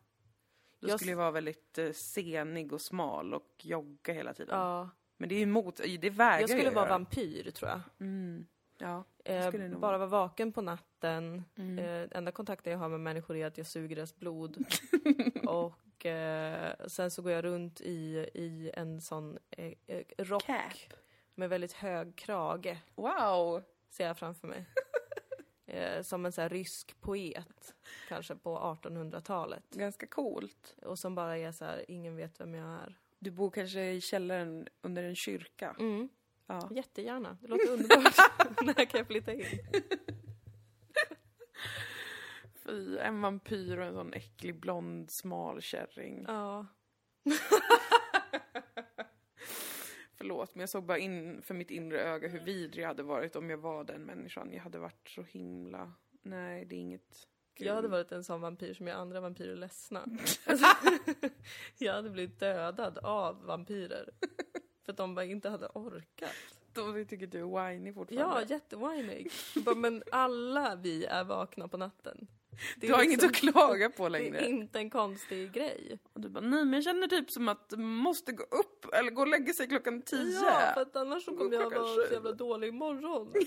[0.80, 4.55] Då Jag skulle jag vara väldigt eh, senig och smal och jogga hela tiden.
[4.59, 4.89] ja.
[5.19, 6.93] Men det är emot, det vägrar Jag skulle jag vara göra.
[6.97, 7.80] vampyr tror jag.
[7.99, 8.45] Mm.
[8.78, 11.43] Ja, Eh, bara vara vaken på natten.
[11.57, 11.80] Mm.
[11.80, 14.57] Eh, enda kontakten jag har med människor är att jag suger deras blod.
[15.47, 20.73] och eh, sen så går jag runt i, i en sån eh, eh, rock Cap.
[21.36, 22.78] med väldigt hög krage.
[22.95, 23.63] Wow!
[23.89, 24.65] Ser jag framför mig.
[25.68, 27.76] Eh, som en sån här rysk poet.
[28.07, 29.63] Kanske på 1800-talet.
[29.70, 30.76] Ganska coolt.
[30.82, 32.97] Och som bara är så här, ingen vet vem jag är.
[33.20, 35.76] Du bor kanske i källaren under en kyrka.
[35.80, 36.09] Mm,
[36.49, 36.70] Ja.
[36.72, 37.38] jättegärna.
[37.41, 38.15] Det låter underbart.
[38.63, 39.43] När kan jag flytta in?
[42.63, 46.26] Fy, en vampyr och en sån äcklig blond smal kärring.
[46.28, 46.65] Ja.
[50.28, 53.36] Förlåt, men jag såg bara in för mitt inre öga hur vidrig jag hade varit
[53.36, 54.53] om jag var den människan.
[54.53, 55.93] Jag hade varit så himla...
[56.21, 57.67] Nej, det är inget kul.
[57.67, 60.05] Jag hade varit en sån vampyr som gör andra vampyrer ledsna.
[61.78, 64.09] jag hade blivit dödad av vampyrer.
[64.86, 66.36] För att de bara inte hade orkat.
[66.73, 68.41] De tycker du är whiny fortfarande.
[68.41, 69.32] Ja, jättewinig.
[69.65, 72.28] Bara, Men alla vi är vakna på natten.
[72.77, 74.39] Det du har är inget liksom- att klaga på Det längre.
[74.39, 75.99] är inte en konstig grej.
[76.13, 79.11] Och du bara, nej men jag känner typ som att man måste gå upp eller
[79.11, 80.39] gå och lägga sig klockan tio.
[80.45, 83.33] Ja, för att annars så kommer jag vara så jävla dålig imorgon.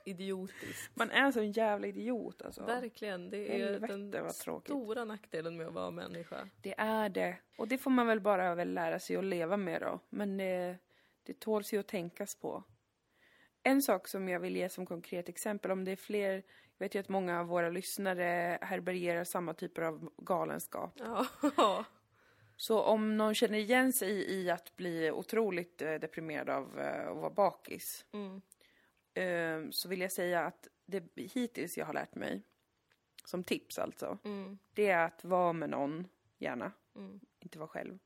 [0.04, 0.90] Idiotiskt.
[0.96, 2.64] Man är så en jävla idiot alltså.
[2.64, 3.30] Verkligen.
[3.30, 4.30] Det är Helvete, den
[4.64, 6.48] stora nackdelen med att vara människa.
[6.62, 7.36] Det är det.
[7.56, 10.00] Och det får man väl bara väl lära sig att leva med då.
[10.10, 10.76] Men det,
[11.26, 12.64] det tåls ju att tänkas på.
[13.62, 16.32] En sak som jag vill ge som konkret exempel, om det är fler,
[16.78, 20.98] jag vet ju att många av våra lyssnare härbärgerar samma typer av galenskap.
[20.98, 21.26] Ja.
[22.56, 27.08] Så om någon känner igen sig i, i att bli otroligt eh, deprimerad av eh,
[27.10, 28.42] att vara bakis, Mm.
[29.14, 32.42] eh, så vill jag säga att det hittills jag har lärt mig,
[33.24, 34.58] som tips alltså, Mm.
[34.74, 36.06] det är att vara med någon,
[36.38, 37.20] gärna, Mm.
[37.38, 37.98] inte vara själv,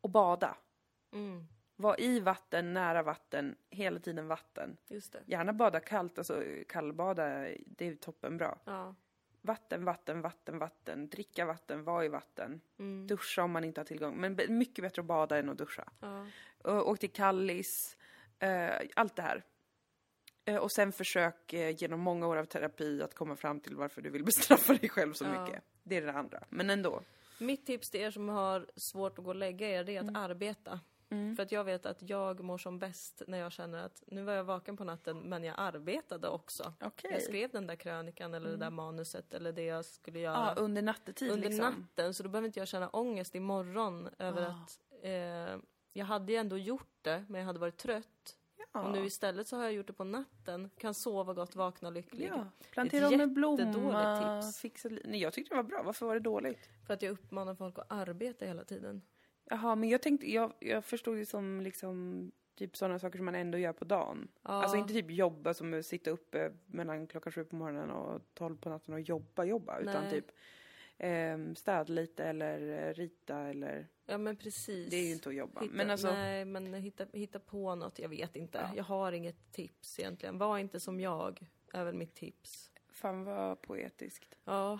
[0.00, 0.56] och bada.
[1.84, 1.90] Mm.
[1.90, 4.76] Var i vatten, nära vatten, hela tiden vatten.
[4.88, 5.22] Just det.
[5.26, 7.24] Gärna bada kallt, alltså kallbada,
[7.66, 8.58] det är toppenbra.
[8.64, 8.94] Ja.
[9.40, 11.08] Vatten, vatten, vatten, vatten.
[11.08, 12.60] Dricka vatten, vara i vatten.
[12.78, 13.06] Mm.
[13.06, 14.16] Duscha om man inte har tillgång.
[14.20, 15.84] Men mycket bättre att bada än att duscha.
[16.00, 16.26] Ja.
[16.82, 17.96] Åk till Kallis,
[18.38, 19.44] eh, allt det här.
[20.44, 24.02] Eh, och sen försök eh, genom många år av terapi att komma fram till varför
[24.02, 25.44] du vill bestraffa dig själv så Ja.
[25.44, 25.62] mycket.
[25.82, 26.42] Det är det andra.
[26.48, 27.00] Men ändå.
[27.38, 30.16] Mitt tips till er som har svårt att gå och lägga er, det är att
[30.16, 30.80] arbeta.
[31.14, 31.36] Mm.
[31.36, 34.32] För att jag vet att jag mår som bäst när jag känner att nu var
[34.32, 36.72] jag vaken på natten men jag arbetade också.
[36.80, 37.10] Okej.
[37.12, 40.54] Jag skrev den där krönikan eller det där manuset eller det jag skulle göra.
[40.56, 41.74] Ja, under nattetid under liksom.
[41.74, 44.48] natten så då behöver inte jag känna ångest imorgon över Ah.
[44.48, 45.60] att eh,
[45.92, 48.36] jag hade ju ändå gjort det men jag hade varit trött.
[48.72, 48.82] Ja.
[48.82, 52.28] Och nu istället så har jag gjort det på natten, kan sova gott, vakna lycklig.
[52.28, 54.58] Ja, plantera om en blomma, tips.
[54.58, 55.82] fixa Nej, jag tyckte det var bra.
[55.82, 56.70] Varför var det dåligt?
[56.86, 59.02] För att jag uppmanar folk att arbeta hela tiden.
[59.44, 63.34] Jaha, men jag tänkte, jag, jag förstod det som liksom typ sådana saker som man
[63.34, 64.28] ändå gör på dagen.
[64.42, 64.50] Ja.
[64.50, 68.56] Alltså inte typ jobba som att sitta uppe mellan klockan sju på morgonen och tolv
[68.56, 69.78] på natten och jobba, jobba.
[69.78, 70.10] Utan Nej.
[70.10, 70.26] typ
[70.98, 73.88] eh, städa lite eller rita eller...
[74.06, 74.90] Ja men precis.
[74.90, 75.60] Det är ju inte att jobba.
[75.60, 77.98] Hitta, men alltså, Nej, men hitta, hitta på något.
[77.98, 78.58] Jag vet inte.
[78.58, 78.76] Ja.
[78.76, 80.38] Jag har inget tips egentligen.
[80.38, 82.70] Var inte som jag, är väl mitt tips.
[82.90, 84.34] fan vad poetiskt.
[84.44, 84.78] Ja,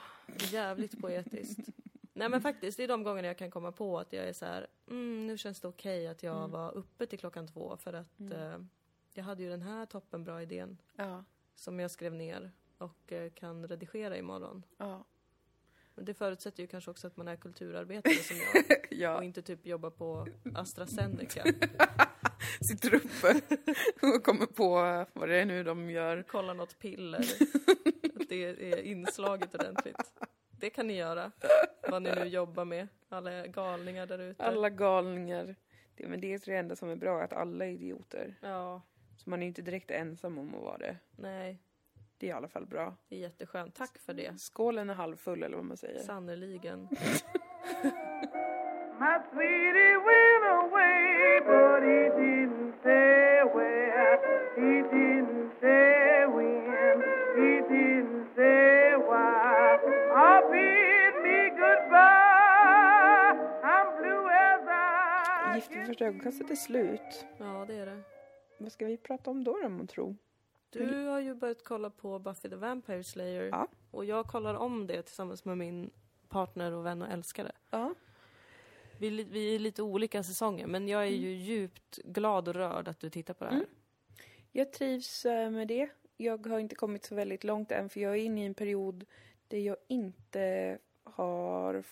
[0.53, 1.69] jävligt poetiskt.
[2.17, 4.45] Nej men faktiskt, det är de gångerna jag kan komma på att jag är så
[4.47, 6.51] här, mm, nu känns det okej att jag Mm.
[6.51, 8.59] var uppe till klockan två för att eh,
[9.15, 13.69] jag hade ju den här toppenbra idén Ja, som jag skrev ner och eh, kan
[13.69, 14.63] redigera imorgon.
[14.79, 15.05] ja,
[15.95, 19.23] Men det förutsätter ju kanske också att man är kulturarbetare som jag och ja.
[19.23, 21.45] inte typ jobbar på AstraZeneca.
[22.61, 23.41] Sitter uppe
[24.03, 24.71] och kommer på
[25.13, 26.25] vad det är nu de gör.
[26.29, 27.19] kolla något piller.
[28.21, 30.13] Att det är inslaget ordentligt.
[30.61, 31.33] Det kan ni göra.
[31.91, 32.89] Vad ni nu jobbar med.
[33.09, 34.45] Alla galningar där ute.
[34.45, 35.57] Alla galningar.
[35.95, 38.35] Det, men det är det enda som är bra, att alla är idioter.
[38.41, 38.83] Ja,
[39.17, 40.97] Så man är inte direkt ensam om att vara det.
[41.17, 41.59] nej.
[42.19, 42.97] Det är i alla fall bra.
[43.09, 43.75] Det är jätteskönt.
[43.75, 44.41] Tack för det.
[44.41, 45.99] Skålen är halvfull eller vad man säger.
[46.01, 46.89] Sannerligen.
[65.71, 67.27] vid första ögonkastet är slut.
[67.39, 68.03] Ja, det är det.
[68.59, 70.17] Vad ska vi prata om då, då man tror?
[70.71, 73.45] Du har ju börjat kolla på Buffy the Vampire Slayer.
[73.45, 73.69] Ja.
[73.91, 75.91] Och jag kollar om det tillsammans med min
[76.29, 77.53] partner och vän och älskare.
[77.71, 77.95] Ja.
[78.99, 83.01] Vi, vi är lite olika säsonger, men jag är ju djupt glad och rörd att
[83.01, 83.57] du tittar på det här.
[83.57, 83.69] Mm.
[84.53, 85.89] Jag trivs eh, med det.
[86.17, 89.05] Jag har inte kommit så väldigt långt än för jag är inne i en period
[89.49, 91.85] där jag inte har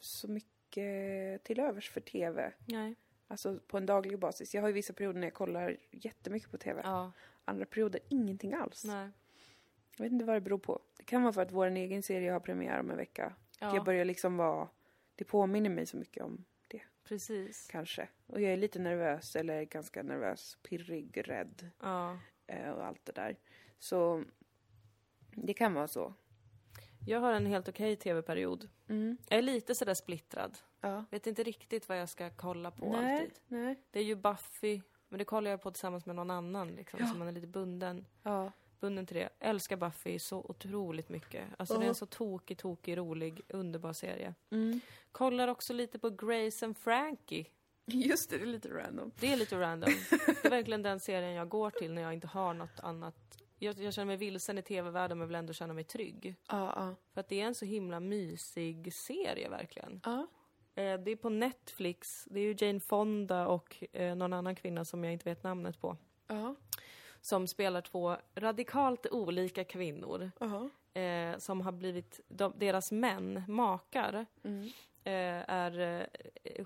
[0.00, 2.52] så mycket till övers för TV.
[2.66, 2.94] Nej.
[3.30, 4.54] Alltså på en daglig basis.
[4.54, 6.80] Jag har ju vissa perioder när jag kollar jättemycket på TV.
[6.84, 7.12] Ja,
[7.44, 8.84] Andra perioder ingenting alls.
[8.84, 9.08] nej.
[9.96, 10.80] Jag vet inte vad det beror på.
[10.96, 13.34] Det kan vara för att vår egen serie har premiär om en vecka.
[13.58, 14.68] Ja, Jag börjar liksom vara...
[15.14, 17.66] Det påminner mig så mycket om det, precis.
[17.70, 18.08] kanske.
[18.26, 22.18] Och jag är lite nervös, eller ganska nervös, pirrig, rädd Ja.
[22.46, 23.36] eh, och allt det där.
[23.78, 24.24] Så
[25.34, 26.14] det kan vara så.
[27.06, 28.68] Jag har en helt okej tv-period.
[28.88, 29.16] Mm.
[29.28, 30.58] Jag är lite sådär splittrad.
[30.80, 31.04] Ja.
[31.10, 33.38] Vet inte riktigt vad jag ska kolla på Nej, alltid.
[33.48, 33.76] nej.
[33.90, 37.14] Det är ju Buffy, men det kollar jag på tillsammans med någon annan liksom, så
[37.18, 38.52] man är lite bunden, Ja.
[38.80, 39.28] bunden till det.
[39.38, 41.44] Älskar Buffy så otroligt mycket.
[41.58, 44.34] Alltså det är en så tokig, tokig, rolig, underbar serie.
[44.50, 44.80] Mm.
[45.12, 47.44] Kollar också lite på Grace and Frankie.
[47.86, 49.10] Just det, det är lite random.
[49.20, 49.90] Det är lite random.
[50.10, 53.39] Det är verkligen den serien jag går till när jag inte har något annat.
[53.62, 56.34] Jag, jag känner mig vilsen i tv-världen men vill ändå känna mig trygg.
[56.48, 56.94] Ja, ja.
[57.14, 60.00] För att det är en så himla mysig serie verkligen.
[60.04, 60.26] Ja.
[60.74, 62.24] Eh, det är på Netflix.
[62.30, 65.80] Det är ju Jane Fonda och eh, någon annan kvinna som jag inte vet namnet
[65.80, 65.96] på.
[66.26, 66.54] Ja.
[67.20, 70.30] Som spelar två radikalt olika kvinnor.
[70.40, 70.68] Ja.
[71.00, 74.64] Eh, som har blivit, de, deras män, makar, Mm.
[75.04, 75.80] eh, är
[76.44, 76.64] eh,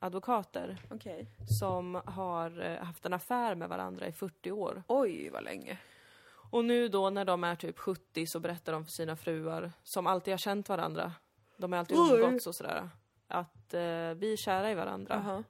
[0.00, 0.78] skilsmässoadvokater.
[0.90, 1.26] Okej.
[1.58, 4.82] Som har eh, haft en affär med varandra i 40 år.
[4.88, 5.78] Oj, vad länge.
[6.52, 10.06] Och nu då när de är typ 70 så berättar de för sina fruar, som
[10.06, 11.12] alltid har känt varandra,
[11.56, 12.88] de har alltid umgåtts och sådär,
[13.28, 13.80] att eh,
[14.16, 15.22] vi är kära i varandra.
[15.26, 15.44] Jaha.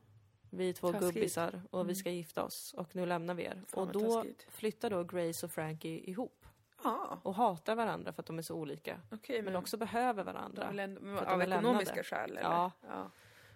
[0.53, 1.15] Vi är två Taskigt.
[1.15, 3.63] gubbisar och vi ska gifta oss och nu lämnar vi er.
[3.69, 4.47] Fan, och då taskigt.
[4.51, 6.47] flyttar då Grace och Frankie ihop
[6.85, 9.01] Ja, och hatar varandra för att de är så olika.
[9.11, 9.43] okej.
[9.43, 10.71] Men också behöver varandra.
[10.83, 12.03] ändå, för att av ekonomiska lämnade.
[12.05, 12.43] skäl, eller?
[12.43, 12.73] Ja.
[12.87, 13.11] ja.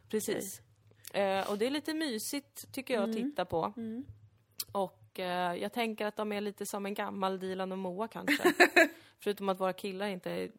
[0.08, 0.62] Precis.
[1.14, 3.30] Eh, och det är lite mysigt tycker jag att Mm.
[3.30, 3.72] titta på.
[3.76, 4.04] Mm.
[4.72, 8.52] Och eh, jag tänker att de är lite som en gammal Dilan och Moa kanske.
[9.20, 10.50] Förutom att våra killar inte är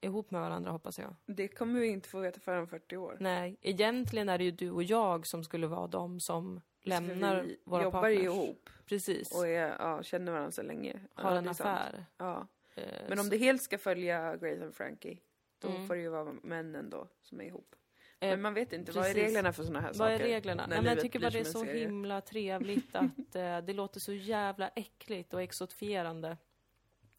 [0.00, 1.14] ihop med varandra hoppas jag.
[1.26, 3.16] Det kommer vi inte få veta förrän om 40 år.
[3.20, 7.58] Nej, egentligen är det ju du och jag som skulle vara de som lämnar vi
[7.64, 8.18] våra jobbar partners.
[8.20, 9.34] ju ihop Precis.
[9.34, 11.00] och är, ja, känner varandra så länge.
[11.14, 11.68] har ja, en det är sant.
[11.80, 12.04] affär.
[12.18, 12.46] Ja.
[12.74, 15.18] Eh, Men om det helt ska följa Grace and Frankie,
[15.58, 15.86] då Mm.
[15.88, 17.74] får det ju vara männen då som är ihop.
[18.20, 19.22] Eh, Men man vet inte, vad är precis.
[19.22, 20.12] reglerna för sådana här Vad saker?
[20.14, 20.66] är reglerna?
[20.66, 21.80] Nej, men jag tycker bara det är så serie?
[21.80, 26.36] himla trevligt att eh, det låter så jävla äckligt och exotifierande.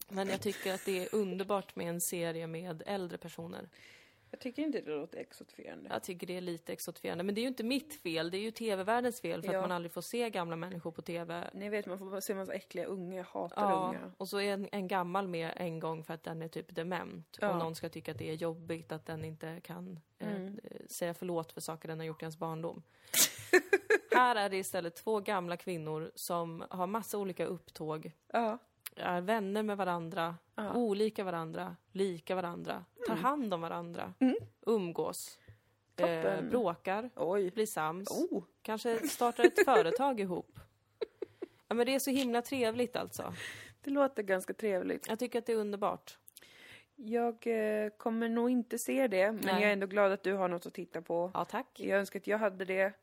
[0.10, 3.70] Men jag tycker att det är underbart med en serie med äldre personer.
[4.32, 5.90] Jag tycker inte det låter exotifierande.
[5.94, 7.24] Jag tycker det är lite exotifierande.
[7.24, 9.60] Men det är ju inte mitt fel, det är ju tv-världens fel för Ja.
[9.60, 11.50] att man aldrig får se gamla människor på tv.
[11.54, 14.12] Ni vet, man får bara se massa äckliga unga, jag hatar Ja, unga.
[14.18, 17.38] och så är en, en gammal med en gång för att den är typ dement.
[17.42, 17.50] Ja.
[17.52, 20.60] Och någon ska tycka att det är jobbigt att den inte kan eh, Mm.
[20.64, 22.84] eh, säga förlåt för saker den har gjort i ens barndom.
[24.12, 28.58] Här är det istället två gamla kvinnor som har massa olika upptåg, Ja.
[28.96, 30.36] är vänner med varandra,
[30.74, 34.36] olika varandra, lika varandra, tar hand om varandra, Mm.
[34.66, 35.40] umgås,
[35.96, 36.50] eh, Toppen.
[36.50, 37.52] bråkar, Oj.
[37.52, 38.44] blir sams, Oh.
[38.62, 40.60] kanske startar ett företag ihop.
[41.68, 43.34] Ja, men det är så himla trevligt alltså.
[43.82, 45.08] Det låter ganska trevligt.
[45.08, 46.18] Jag tycker att det är underbart.
[46.96, 49.54] Jag eh, kommer nog inte se det, men Nej.
[49.54, 51.32] jag är ändå glad att du har något att titta på.
[51.34, 51.80] Ja, tack.
[51.80, 52.94] Jag önskar att jag hade det,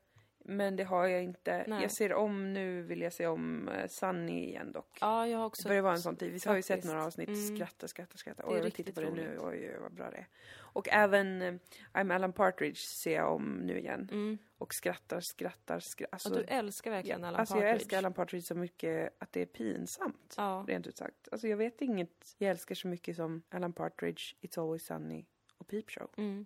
[0.47, 1.63] men det har jag inte.
[1.67, 1.81] Nej.
[1.81, 4.97] Jag ser om nu, vill jag se om eh, Sunny igen dock.
[5.01, 5.67] Ja, jag har Det också...
[5.67, 6.31] börjar vara en sån tid.
[6.33, 7.55] Vi har ju sett några avsnitt, Mm.
[7.55, 8.43] skratta, skratta, skratta.
[8.43, 10.27] Det Oj, jag tittar på det nu, oj, vad bra det är.
[10.57, 11.53] Och även eh,
[11.93, 14.09] I'm Alan Partridge ser jag om nu igen.
[14.11, 14.37] Mm.
[14.57, 16.13] Och skrattar, skrattar, skrattar.
[16.15, 17.67] Alltså, och du älskar verkligen ja, Alan alltså Partridge.
[17.69, 20.33] jag älskar Alan Partridge så mycket att det är pinsamt.
[20.37, 20.65] Ja.
[20.67, 21.27] Rent ut sagt.
[21.31, 25.25] Alltså jag vet inget jag älskar så mycket som Alan Partridge, It's Always Sunny
[25.57, 26.09] och Peep Show.
[26.17, 26.45] Mm.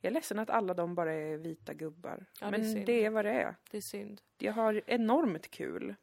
[0.00, 2.26] Jag är ledsen att alla de bara är vita gubbar.
[2.40, 3.54] Ja, det är Men det är vad det är.
[3.70, 4.20] Det är synd.
[4.38, 5.94] Jag har enormt kul.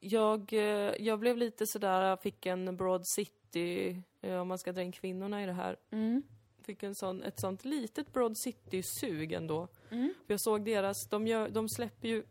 [0.00, 0.60] Jag, eh,
[0.98, 4.92] jag blev lite sådär, jag fick en Broad City, eh, om man ska dra in
[4.92, 6.22] kvinnorna i det här, Mm.
[6.62, 9.68] fick en sån, ett sånt litet Broad City-sug ändå.
[9.90, 10.14] Mm.
[10.26, 12.22] För jag såg deras, de, gör, de släpper ju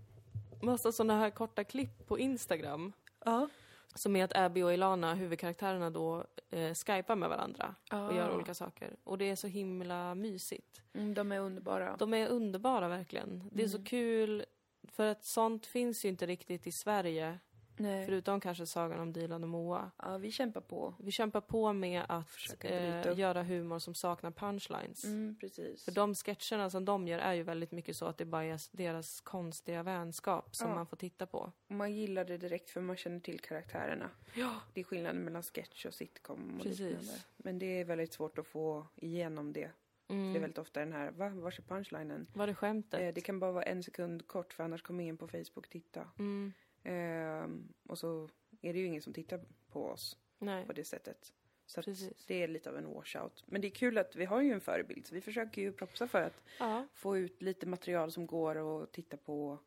[0.61, 2.93] massa såna här korta klipp på Instagram.
[3.26, 3.49] Ja.
[3.95, 8.53] Som är att Abby och Ilana, huvudkaraktärerna då, eh, skypar med varandra och gör olika
[8.53, 8.95] saker.
[9.03, 10.81] Och det är så himla mysigt.
[10.93, 11.95] Mm, de är underbara.
[11.99, 13.49] De är underbara verkligen.
[13.51, 13.85] Det är så Mm.
[13.85, 14.45] kul,
[14.87, 17.39] för att sånt finns ju inte riktigt i Sverige.
[17.82, 18.05] Nej.
[18.05, 19.91] Förutom kanske Sagan om Dilan och Moa.
[19.97, 20.93] Ja, vi kämpar på.
[20.99, 25.03] Vi kämpar på med att eh, göra humor som saknar punchlines.
[25.03, 25.86] Mm, precis.
[25.86, 28.77] För de sketcherna som de gör är ju väldigt mycket så att det bara är
[28.77, 30.75] deras konstiga vänskap som Ja.
[30.75, 31.51] man får titta på.
[31.67, 34.09] Man gillar det direkt för man känner till karaktärerna.
[34.34, 36.79] Ja, Det är skillnaden mellan sketch och sitcom och Precis.
[36.79, 37.13] liknande.
[37.38, 39.71] Men det är väldigt svårt att få igenom det
[40.07, 42.27] Det är väldigt ofta den här, va, vars är punchlinen?
[42.34, 42.99] Var det skämtet?
[43.01, 45.69] Eh, det kan bara vara en sekund kort för annars kommer ingen på Facebook och
[45.69, 46.07] titta.
[46.19, 46.53] Mm.
[46.84, 48.29] Ehm, och så
[48.61, 49.39] är det ju ingen som tittar
[49.71, 50.65] på oss Nej.
[50.65, 51.34] på det sättet.
[51.65, 52.25] Så att Precis.
[52.25, 53.43] det är lite av en washout.
[53.47, 56.07] Men det är kul att vi har ju en förebild så vi försöker ju propsa
[56.07, 56.88] för att Ja.
[56.93, 59.59] få ut lite material som går att titta på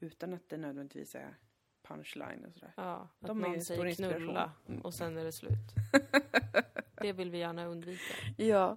[0.00, 1.34] utan att det nödvändigtvis är
[1.82, 2.72] punchline och sådär.
[2.76, 3.08] ja.
[3.20, 5.52] Att De ju någon säger knulla och sen är det slut.
[7.02, 8.14] det vill vi gärna undvika.
[8.36, 8.76] Ja.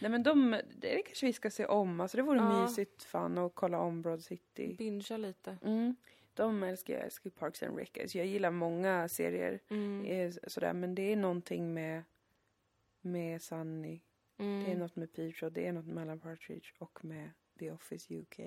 [0.00, 2.00] Nej men de, det kanske vi ska se om.
[2.00, 2.62] Alltså det vore Ja.
[2.62, 4.74] mysigt fan att kolla om Broad City.
[4.78, 5.56] Bingea lite.
[5.64, 5.96] Mm.
[6.40, 8.14] De älskar jag, älskar Parks and Rec.
[8.14, 10.04] Jag gillar många serier Mm.
[10.04, 12.02] eh, sådär, men det är någonting med,
[13.00, 14.00] med Sunny.
[14.38, 14.64] Mm.
[14.64, 17.70] Det är något med Peach och det är något med Alan Partridge och med The
[17.70, 18.38] Office UK.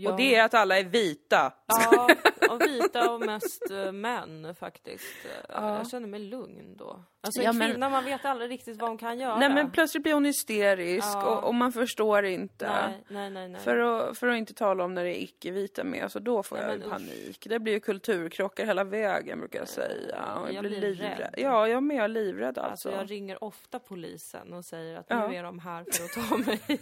[0.00, 0.10] Ja.
[0.10, 1.52] Och det är att alla är vita!
[1.66, 2.08] Ja,
[2.50, 5.04] och vita och mest eh, män faktiskt.
[5.24, 5.76] Eh, Ja.
[5.78, 7.04] Jag känner mig lugn då.
[7.20, 9.38] Alltså Ja, en men- kvinna, man vet aldrig riktigt vad hon kan göra.
[9.38, 11.26] Nej men plötsligt blir hon hysterisk Ja.
[11.36, 12.66] och, och man förstår inte.
[12.68, 13.48] nej, nej, nej.
[13.48, 13.60] nej.
[13.60, 16.58] För att, för att inte tala om när det är icke-vita med, alltså då får
[16.58, 16.92] jag men ju usch.
[16.92, 17.46] panik.
[17.48, 20.24] Det blir ju kulturkrockar hela vägen brukar jag säga.
[20.34, 21.18] Och jag, jag blir blir livrädd.
[21.18, 21.34] rädd.
[21.36, 21.96] Ja, jag med.
[21.96, 22.70] Jag är livrädd alltså.
[22.70, 25.28] Alltså jag ringer ofta polisen och säger att Ja.
[25.28, 26.60] nu är de här för att ta mig.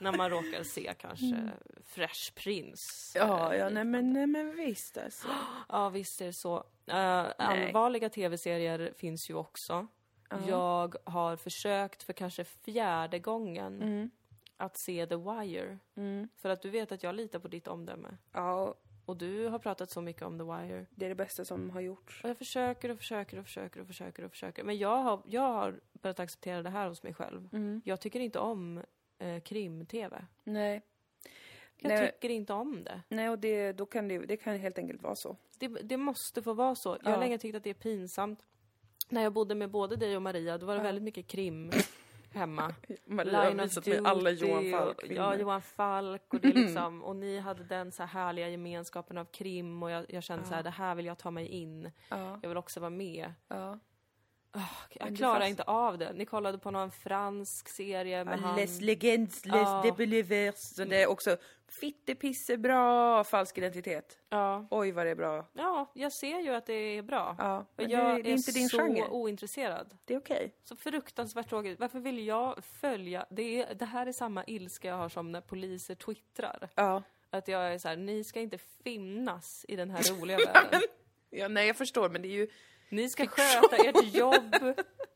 [0.00, 1.50] När man råkar se kanske
[1.84, 3.18] Fresh Prince.
[3.18, 3.30] Mm.
[3.30, 5.28] ja, eh, ja nej, men, nej men visst alltså.
[5.68, 6.56] Ja, visst är det så.
[6.56, 9.86] Uh, allvarliga tv-serier finns ju också.
[10.48, 14.10] Jag har försökt för kanske fjärde gången Mm.
[14.56, 15.78] att se The Wire.
[16.36, 18.16] För att du vet att jag litar på ditt omdöme.
[18.32, 18.74] Ja,
[19.06, 20.86] Och du har pratat så mycket om The Wire.
[20.90, 22.24] det är det bästa som har gjorts.
[22.24, 24.64] Och jag försöker och försöker och försöker och försöker och försöker.
[24.64, 27.48] Men jag har, jag har börjat acceptera det här hos mig själv.
[27.52, 27.82] Mm.
[27.84, 28.82] Jag tycker inte om
[29.20, 30.24] eh, krim-tv.
[30.44, 30.82] Nej.
[31.82, 32.12] Jag Nej.
[32.12, 33.02] tycker inte om det.
[33.08, 35.36] Nej, och det, då kan det, det kan helt enkelt vara så.
[35.58, 35.68] det.
[35.68, 36.96] Det måste få vara så.
[37.02, 37.20] Jag har Ja.
[37.20, 38.46] länge tyckt att det är pinsamt.
[39.08, 40.82] När jag bodde med både dig och Maria, då var det Ja.
[40.84, 41.70] väldigt mycket krim
[42.34, 42.74] hemma.
[43.04, 46.48] Maria har Line of visat mig alla Johan och- Falk Ja, Johan Falk och det
[46.54, 50.44] liksom, och ni hade den så här härliga gemenskapen av krim och jag, jag kände
[50.46, 51.90] så här, det här vill jag ta mig in.
[52.08, 53.32] Ja, Jag vill också vara med.
[53.48, 53.78] ja.
[54.52, 54.62] Jag
[55.04, 56.12] Men det klarar fast- inte av det.
[56.12, 58.56] Ni kollade på någon fransk serie med han...
[58.56, 59.80] Les Legends, Les Ja.
[59.84, 60.54] de Believers.
[60.56, 61.36] Så det är också
[61.68, 64.18] fittepisse bra falsk identitet.
[64.28, 64.66] Ja.
[64.70, 65.46] Oj vad det är bra.
[65.52, 67.36] ja, jag ser ju att det är bra.
[67.38, 69.08] Ja, men jag det, det är inte din så genre.
[69.08, 69.96] ointresserad.
[70.04, 70.54] Det är okej.
[70.64, 71.80] Så fruktansvärt tråkigt.
[71.80, 73.26] Varför vill jag följa?
[73.30, 76.68] Det, är, det här är samma ilska jag har som när poliser twittrar.
[76.74, 77.02] Ja.
[77.30, 80.80] Att jag är så här, ni ska inte finnas i den här roliga världen.
[81.30, 81.48] ja.
[81.48, 82.48] Nej jag förstår men det är ju...
[82.90, 84.56] Ni ska sköta ert jobb,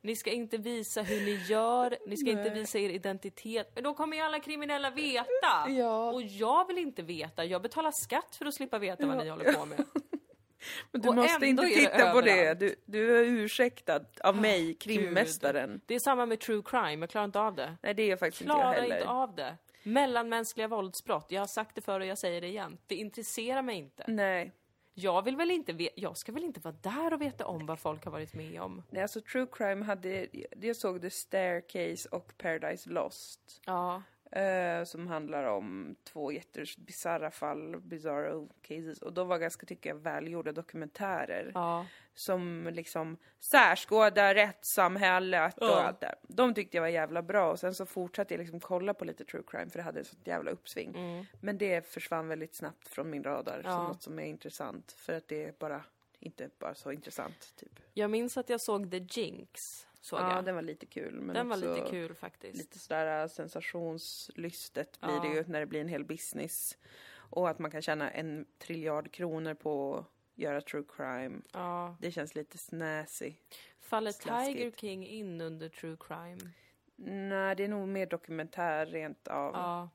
[0.03, 2.55] ni ska inte visa hur ni gör, ni ska inte Nej.
[2.55, 3.71] visa er identitet.
[3.75, 5.69] Men då kommer ju alla kriminella veta!
[5.69, 6.13] Ja.
[6.13, 9.53] Och jag vill inte veta, jag betalar skatt för att slippa veta vad ni håller
[9.53, 9.85] på med.
[10.93, 12.55] Men du Och måste inte titta på det.
[12.55, 15.81] Du, du är ursäktad av mig, krimmästaren.
[15.87, 17.77] Det är samma med true crime, jag klarar inte av det.
[17.83, 18.97] Nej det är jag faktiskt inte jag heller.
[18.97, 19.57] inte av det.
[19.83, 22.79] Mellanmänskliga våldsbrott, jag har sagt det förr och jag säger det igen.
[22.87, 24.05] Det intresserar mig inte.
[24.09, 24.53] Nej.
[24.95, 28.05] Jag vill väl inte jag ska väl inte vara där och veta om vad folk
[28.05, 28.83] har varit med om.
[28.91, 30.27] Nej, alltså true crime hade,
[30.61, 33.61] jag såg The Staircase och Paradise Lost.
[33.67, 34.03] Ja.
[34.35, 38.99] Eh, som handlar om två jättebisarra fall, bizarro cases.
[39.03, 41.51] Och de var ganska, tycker jag, välgjorda dokumentärer.
[41.55, 41.87] Ja.
[42.15, 45.83] Som liksom särskådar rättssamhället och Ja.
[45.83, 46.15] allt det.
[46.23, 49.25] De tyckte jag var jävla bra och sen så fortsatte jag liksom kolla på lite
[49.25, 50.95] true crime för det hade ett sånt jävla uppsving.
[50.97, 51.25] Mm.
[51.41, 53.71] Men det försvann väldigt snabbt från min radar Ja.
[53.71, 54.93] som något som är intressant.
[54.93, 55.85] För att det är bara,
[56.21, 57.81] inte bara så intressant typ.
[57.95, 59.87] Jag minns att jag såg The Jinx.
[60.05, 60.45] Såg Ja, jag.
[60.45, 61.21] den var lite kul.
[61.21, 62.57] Men Den var lite kul faktiskt.
[62.59, 65.21] Lite sådär äh, sensationslystet blir Ja.
[65.21, 66.79] det ju när det blir en hel business.
[67.15, 71.41] Och att man kan tjäna en triljard kronor på att göra true crime.
[71.53, 71.97] Ja.
[72.01, 73.35] Det känns lite snäsy.
[73.81, 74.57] Faller Slaskigt.
[74.59, 76.39] Tiger King in under true crime?
[76.97, 79.53] Nej, det är nog mer dokumentär rent av.
[79.55, 79.89] Ja.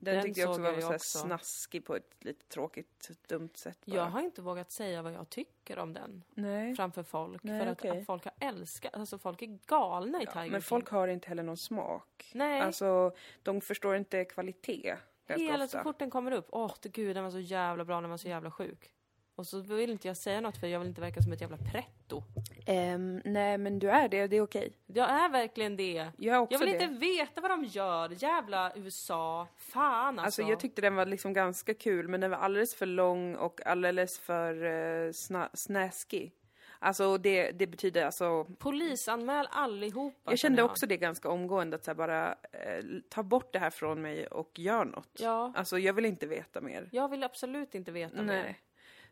[0.00, 1.18] Den, den tyckte jag också var jag så också.
[1.18, 3.96] snaskig på ett lite tråkigt, dumt sätt bara.
[3.96, 6.74] Jag har inte vågat säga vad jag tycker om den Nej.
[6.74, 7.42] framför folk.
[7.42, 8.00] Nej, för att, okej.
[8.00, 10.62] att folk har älskat, alltså folk är galna i Ja, Tiger men King.
[10.62, 12.30] folk har inte heller någon smak.
[12.34, 12.60] Nej.
[12.60, 14.96] Alltså, de förstår inte kvalitet.
[15.26, 18.10] Hela så fort den kommer upp, åh oh, gud den var så jävla bra, den
[18.10, 18.92] var så jävla sjuk.
[19.38, 21.56] Och så vill inte jag säga något för jag vill inte verka som ett jävla
[21.56, 22.22] pretto.
[22.66, 24.26] Ehm, nej, men du är det.
[24.26, 24.72] Det är okej.
[24.86, 26.06] Jag är verkligen det.
[26.16, 26.84] Jag är också Jag vill det.
[26.84, 28.22] inte veta vad de gör.
[28.22, 29.46] Jävla USA.
[29.56, 30.24] Fan alltså.
[30.24, 33.66] Alltså jag tyckte den var liksom ganska kul men den var alldeles för lång och
[33.66, 36.32] alldeles för uh, sna- snäskig.
[36.78, 38.44] Alltså det, det betyder alltså...
[38.44, 40.30] Polisanmäl allihopa.
[40.30, 43.70] Jag kände också det ganska omgående att så här bara eh, ta bort det här
[43.70, 45.10] från mig och gör något.
[45.18, 45.52] Ja.
[45.56, 46.88] Alltså jag vill inte veta mer.
[46.92, 48.56] Jag vill absolut inte veta mer.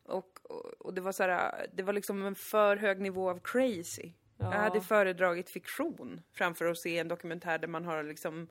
[0.08, 3.40] Och, och, och det var så här, det var liksom en för hög nivå av
[3.44, 4.12] crazy.
[4.38, 8.48] Jag hade föredragit fiktion framför att se en dokumentär där man har liksom...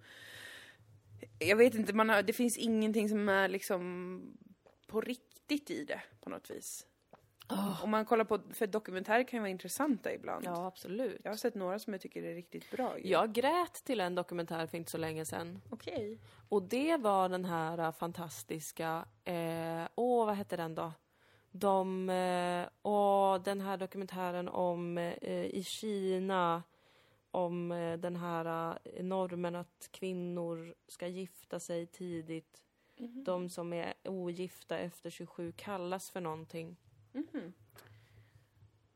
[1.40, 4.38] Jag vet inte, man har, det finns ingenting som är liksom
[4.88, 6.86] på riktigt i det på något vis.
[7.84, 10.46] Om man kollar på, för dokumentärer kan ju vara intressanta ibland.
[10.46, 11.22] Ja, absolut.
[11.24, 13.10] Jag har sett några som jag tycker är riktigt bra ju.
[13.10, 15.62] Jag grät till en dokumentär för inte så länge sedan.
[15.70, 16.20] Okej.
[16.50, 20.94] Och det var den här äh, fantastiska, eh, åh vad hette den då?
[21.58, 26.64] De, eh, åh, den här dokumentären om eh, i Kina,
[27.32, 32.64] om eh, den här normen att kvinnor ska gifta sig tidigt.
[33.26, 36.78] De som är ogifta efter 27 kallas för någonting.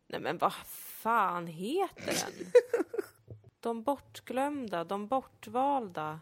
[0.07, 2.51] Nej men vad fan heter den?
[3.59, 6.19] de bortglömda, de bortvalda.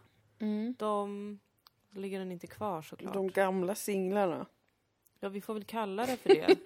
[0.77, 1.39] De...
[1.89, 3.13] Då ligger den inte kvar såklart.
[3.13, 4.45] De gamla singlarna.
[5.19, 6.57] Ja, vi får väl kalla det för det.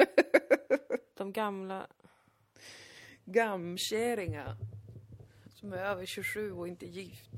[1.17, 1.87] De gamla...
[3.25, 4.55] Gamkärringar.
[5.53, 7.29] Som är över 27 och inte gift.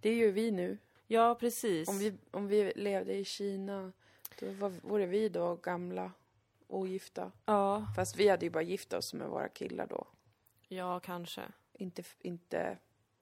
[0.00, 0.78] Det gör vi nu.
[1.06, 1.88] Ja, precis.
[1.88, 3.92] Om vi, om vi levde i Kina,
[4.40, 6.12] då var, vore vi då gamla,
[6.66, 7.32] ogifta.
[7.44, 10.06] Ja, Fast vi hade ju bara gift oss med våra killar då.
[10.68, 11.42] ja, kanske.
[11.72, 12.78] Inte, inte...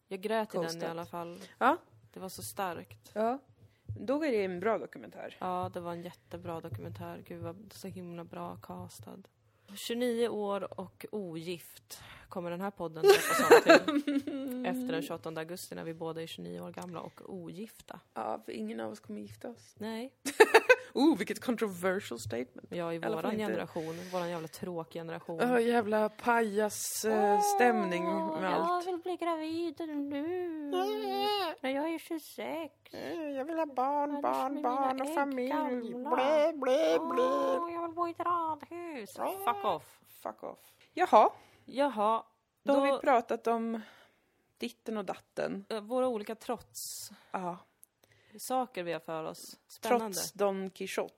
[0.08, 1.40] Jag grät i den i alla fall.
[1.58, 1.76] Ja,
[2.12, 3.10] Det var så starkt.
[3.12, 3.38] ja.
[3.98, 5.36] Då är det en bra dokumentär.
[5.40, 7.22] Ja, det var en jättebra dokumentär.
[7.26, 9.22] Gud, vad så himla bra castad.
[9.74, 14.66] 29 år och ogift kommer den här podden döpas om till.
[14.66, 18.00] Efter den 28 augusti när vi båda är 29 år gamla och ogifta.
[18.14, 19.74] Ja, för ingen av oss kommer gifta oss.
[19.78, 20.12] Nej,
[20.94, 22.66] Oh, vilket controversial statement.
[22.70, 23.44] jag i våran inte.
[23.46, 25.38] generation, våran jävla tråkiga generation.
[25.40, 28.04] Ja, jävla pajas-stämning
[28.40, 28.86] med allt.
[28.86, 30.48] vill bli gravid nu.
[31.60, 32.74] När jag är 26.
[33.36, 35.94] Jag vill ha barn, Annars barn, barn och familj.
[35.94, 37.58] Blä, blä, blä.
[37.58, 39.14] Åh, jag vill bo i ett radhus.
[39.44, 40.00] Fuck off.
[40.22, 40.58] Fuck off.
[40.94, 41.30] Jaha,
[41.64, 42.22] Jaha,
[42.62, 43.80] då har då, vi pratat om
[44.58, 45.64] ditten och datten.
[45.68, 47.10] eh, våra olika trots.
[47.30, 47.56] Ja.
[48.38, 49.56] Saker vi har för oss.
[49.68, 50.04] Spännande.
[50.04, 51.14] Trots Don Quixote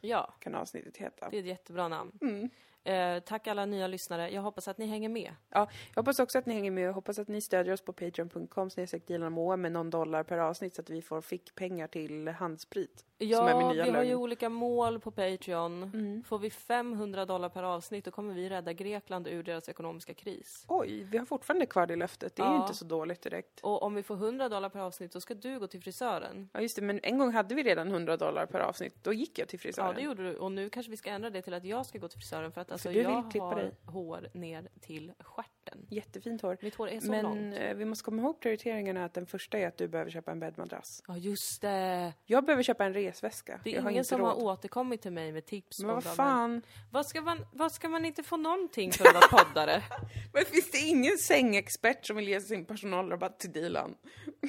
[0.00, 1.28] Ja, kan avsnittet heta.
[1.30, 2.12] det är ett jättebra namn.
[2.20, 2.50] Mm.
[2.84, 4.30] Eh, tack alla nya lyssnare.
[4.30, 5.34] Jag hoppas att ni hänger med.
[5.48, 7.92] Ja, jag hoppas också att ni hänger med och hoppas att ni stödjer oss på
[7.92, 13.04] patreon.com snedstreck med någon dollar per avsnitt så att vi får fick pengar till handsprit.
[13.22, 15.82] Ja, som är min nya vi har ju olika mål på Patreon.
[15.82, 16.22] Mm.
[16.24, 20.64] Får vi 500 dollar per avsnitt då kommer vi rädda Grekland ur deras ekonomiska kris.
[20.68, 22.36] Oj, vi har fortfarande kvar det löftet.
[22.36, 22.62] Det är ju Ja.
[22.62, 23.60] inte så dåligt direkt.
[23.60, 26.48] Och om vi får 100 dollar per avsnitt då ska du gå till frisören.
[26.52, 28.94] Ja, just det, men en gång hade vi redan 100 dollar per avsnitt.
[29.04, 29.88] Då gick jag till frisören.
[29.88, 30.36] Ja, det gjorde du.
[30.36, 32.60] Och nu kanske vi ska ändra det till att jag ska gå till frisören för
[32.60, 33.72] att alltså, du vill jag klippa har dig.
[33.86, 35.50] hår ner till stjärten.
[35.88, 36.56] Jättefint hår.
[36.60, 37.54] Mitt hår är så Men långt.
[37.58, 40.40] eh, vi måste komma ihåg prioriteringarna att den första är att du behöver köpa en
[40.40, 41.02] bäddmadrass.
[41.08, 42.12] Ja, just det.
[42.26, 43.60] Jag behöver köpa en resväska.
[43.64, 44.28] Det jag är har ingen som råd.
[44.28, 45.78] har återkommit till mig med tips.
[45.78, 46.62] Men vad vad- fan?
[46.90, 49.82] Vad ska, man, vad ska man inte få någonting för att vara poddare?
[50.34, 53.94] Men finns det ingen sängexpert som vill ge sin personalrabatt till Dilan?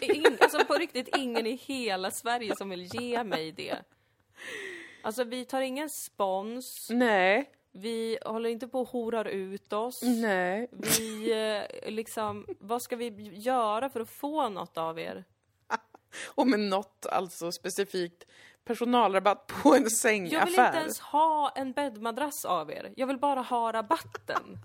[0.01, 3.75] In, alltså på riktigt ingen i hela Sverige som vill ge mig det.
[5.03, 10.01] Alltså vi tar ingen spons, Nej, vi håller inte på och horar ut oss.
[10.03, 10.67] nej.
[10.71, 11.31] Vi
[11.83, 13.07] eh, liksom, vad ska vi
[13.37, 15.23] göra för att få något av er?
[16.35, 18.23] Och med något alltså specifikt
[18.65, 20.45] personalrabatt på en Jag sängaffär.
[20.45, 22.93] vill inte ens ha en bäddmadrass av er.
[22.95, 24.59] Jag vill bara ha rabatten.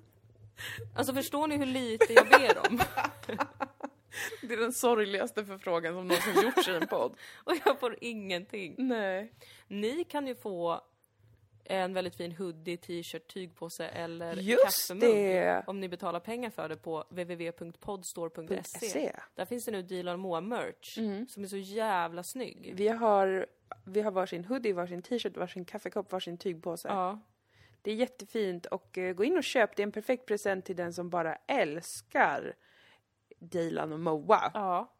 [0.97, 2.81] Alltså förstår ni hur lite jag ber om?
[4.43, 7.15] Det är den sorgligaste förfrågan som någonsin gjorts i en podd.
[7.45, 8.75] Och jag får ingenting.
[8.79, 9.33] Nej.
[9.69, 10.81] Ni kan ju få
[11.69, 15.14] en väldigt fin hoodie, t-shirt, tygpåse eller Just kaffemugg.
[15.14, 15.64] det!
[15.67, 18.87] Om ni betalar pengar för det på www.podstore.se.
[18.87, 19.12] Se.
[19.35, 21.29] Där finns det nu Dilan Moa merch Mm.
[21.29, 22.73] som är så jävla snygg.
[22.77, 23.47] Vi har,
[23.85, 26.89] vi har varsin hoodie, varsin t-shirt, varsin kaffekopp, varsin tygpåse.
[26.89, 27.21] Ja,
[27.83, 29.77] Det är jättefint och eh, gå in och köp.
[29.77, 32.55] Det är en perfekt present till den som bara älskar
[33.39, 34.51] Dilan och Moa.
[34.55, 34.95] ja,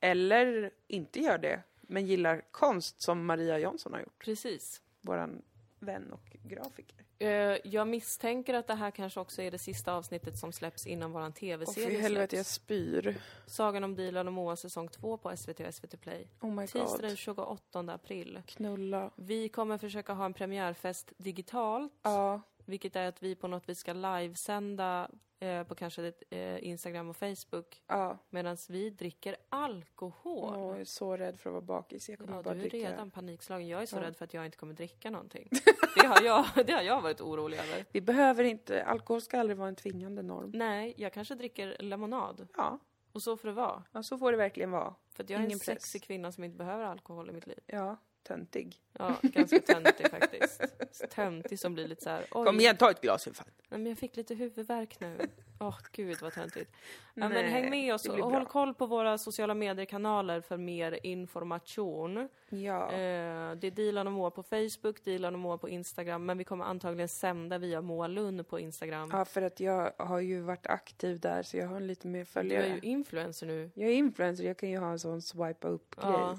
[0.00, 4.18] Eller inte gör det, men gillar konst som Maria Jonsson har gjort.
[4.24, 4.80] precis.
[5.00, 5.42] Våran
[5.84, 7.04] vän och grafiker.
[7.18, 7.28] Eh,
[7.64, 11.32] Jag misstänker att det här kanske också är det sista avsnittet som släpps innan våran
[11.32, 12.64] för tv-serie helvete, jag släpps.
[12.64, 13.16] spyr.
[13.46, 16.28] Sagan om Dilan och Moa säsong 2 på SVT och SVT Play.
[16.40, 17.18] Oh my Tisdag den god.
[17.18, 18.42] 28 april.
[18.46, 19.10] Knulla.
[19.16, 21.92] Vi kommer försöka ha en premiärfest digitalt.
[22.02, 25.10] Ja, Vilket är att vi på något vis ska livesända
[25.40, 28.18] eh, på kanske eh, Instagram och Facebook ja.
[28.30, 30.54] medan vi dricker alkohol.
[30.56, 32.08] Åh, jag är så rädd för att vara bakis.
[32.08, 32.90] Jag kommer Ja, bara du är dricka.
[32.90, 33.68] redan panikslagen.
[33.68, 34.02] Jag är så Ja.
[34.02, 35.48] rädd för att jag inte kommer dricka någonting.
[35.94, 37.84] Det har jag, det har jag varit orolig över.
[37.92, 40.50] Vi behöver inte, alkohol ska aldrig vara en tvingande norm.
[40.54, 42.48] Nej, jag kanske dricker lemonad.
[42.56, 42.78] Ja,
[43.12, 43.82] Och så får det vara.
[43.92, 44.94] ja så får det verkligen vara.
[45.12, 45.66] För att jag är Ingen en press.
[45.66, 47.58] sexig kvinna som inte behöver alkohol i mitt liv.
[47.66, 48.76] Ja, töntig.
[48.98, 50.62] Ja, ganska töntig faktiskt.
[51.10, 52.20] Töntig som blir lite så här.
[52.30, 53.46] Oj, Kom igen, ta ett glas för fan.
[53.68, 55.18] Nej, men jag fick lite huvudvärk nu.
[55.58, 56.70] Åh gud vad töntigt.
[57.14, 62.28] Ja, men häng med oss och håll koll på våra sociala medier-kanaler för mer information.
[62.48, 62.92] Ja.
[62.92, 66.44] Eh, det är Dilan och Moa på Facebook, Dilan och Moa på Instagram, men vi
[66.44, 69.10] kommer antagligen sända via Moa Lund på Instagram.
[69.12, 72.20] ja, för att jag har ju varit aktiv där så jag har lite mer du
[72.20, 72.66] är följare.
[72.66, 73.70] ju influencer nu.
[73.74, 76.12] Jag är influencer, jag kan ju ha en sån swipa upp-grej.
[76.12, 76.38] Ja.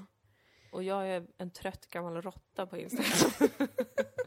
[0.70, 3.50] Och jag är en trött gammal råtta på Instagram.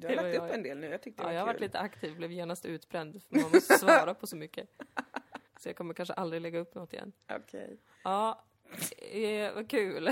[0.00, 0.44] Du har lagt jag.
[0.44, 2.32] upp en del nu, jag tyckte det ja, var jag har varit lite aktiv, blev
[2.32, 4.68] genast utbränd för man måste svara på så mycket.
[5.58, 7.12] Så jag kommer kanske aldrig lägga upp något igen.
[7.30, 7.80] Okej.
[8.04, 8.44] Ja,
[9.12, 10.10] eh, vad kul.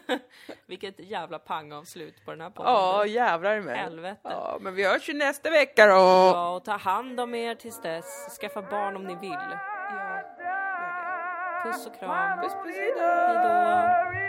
[0.66, 2.72] Vilket jävla pangavslut på den här podden.
[2.72, 3.78] Ja, jävlar med.
[3.78, 4.20] Helvete.
[4.22, 5.92] Ja, men vi hörs ju nästa vecka då.
[5.92, 8.38] Ja, och ta hand om er tills dess.
[8.40, 9.30] Skaffa barn om ni vill.
[9.30, 10.22] Ja.
[11.64, 12.40] Puss och kram.
[12.40, 13.02] Puss, puss, Hej då.
[13.02, 14.25] Hurry